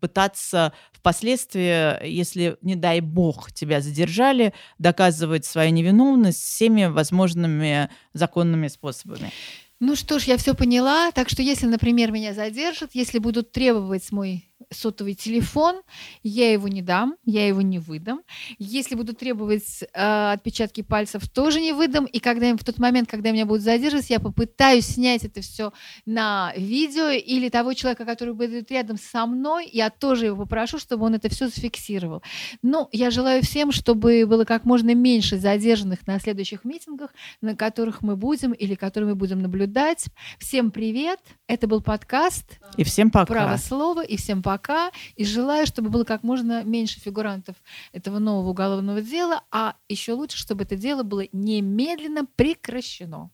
пытаться 0.00 0.72
впоследствии, 0.92 2.06
если, 2.06 2.56
не 2.62 2.74
дай 2.74 3.00
бог, 3.00 3.52
тебя 3.52 3.82
задержали, 3.82 4.54
доказывать 4.78 5.44
свою 5.44 5.72
невиновность 5.72 6.42
всеми 6.42 6.86
возможными 6.86 7.90
законными 8.14 8.68
способами. 8.68 9.30
Ну 9.80 9.96
что 9.96 10.18
ж, 10.18 10.24
я 10.24 10.36
все 10.36 10.54
поняла. 10.54 11.10
Так 11.12 11.28
что 11.28 11.42
если, 11.42 11.66
например, 11.66 12.10
меня 12.12 12.32
задержат, 12.32 12.90
если 12.94 13.18
будут 13.18 13.52
требовать 13.52 14.10
мой 14.12 14.48
сотовый 14.70 15.14
телефон, 15.14 15.82
я 16.22 16.52
его 16.52 16.68
не 16.68 16.82
дам, 16.82 17.16
я 17.24 17.46
его 17.46 17.62
не 17.62 17.78
выдам. 17.78 18.22
Если 18.58 18.94
буду 18.94 19.14
требовать 19.14 19.82
э, 19.82 20.32
отпечатки 20.32 20.82
пальцев, 20.82 21.28
тоже 21.28 21.60
не 21.60 21.72
выдам. 21.72 22.06
И 22.06 22.18
когда 22.18 22.54
в 22.54 22.64
тот 22.64 22.78
момент, 22.78 23.08
когда 23.08 23.30
меня 23.30 23.46
будут 23.46 23.62
задерживать, 23.62 24.10
я 24.10 24.20
попытаюсь 24.20 24.86
снять 24.86 25.24
это 25.24 25.40
все 25.40 25.72
на 26.06 26.52
видео 26.56 27.08
или 27.10 27.48
того 27.48 27.74
человека, 27.74 28.04
который 28.04 28.34
будет 28.34 28.70
рядом 28.70 28.96
со 28.96 29.26
мной, 29.26 29.68
я 29.72 29.90
тоже 29.90 30.26
его 30.26 30.36
попрошу, 30.36 30.78
чтобы 30.78 31.06
он 31.06 31.14
это 31.14 31.28
все 31.28 31.48
зафиксировал. 31.48 32.22
Ну, 32.62 32.88
я 32.92 33.10
желаю 33.10 33.42
всем, 33.42 33.72
чтобы 33.72 34.26
было 34.26 34.44
как 34.44 34.64
можно 34.64 34.94
меньше 34.94 35.38
задержанных 35.38 36.06
на 36.06 36.18
следующих 36.20 36.64
митингах, 36.64 37.10
на 37.40 37.56
которых 37.56 38.02
мы 38.02 38.16
будем 38.16 38.52
или 38.52 38.74
которые 38.74 39.10
мы 39.10 39.14
будем 39.16 39.40
наблюдать. 39.40 40.06
Всем 40.38 40.70
привет! 40.70 41.20
Это 41.46 41.66
был 41.66 41.82
подкаст. 41.82 42.58
И 42.76 42.84
всем 42.84 43.10
пока. 43.10 43.26
Право 43.26 43.56
слова. 43.56 44.02
И 44.02 44.16
всем 44.16 44.42
пока. 44.44 44.92
И 45.16 45.24
желаю, 45.24 45.66
чтобы 45.66 45.88
было 45.88 46.04
как 46.04 46.22
можно 46.22 46.62
меньше 46.62 47.00
фигурантов 47.00 47.56
этого 47.92 48.18
нового 48.20 48.50
уголовного 48.50 49.00
дела, 49.00 49.42
а 49.50 49.74
еще 49.88 50.12
лучше, 50.12 50.36
чтобы 50.36 50.64
это 50.64 50.76
дело 50.76 51.02
было 51.02 51.24
немедленно 51.32 52.26
прекращено. 52.36 53.30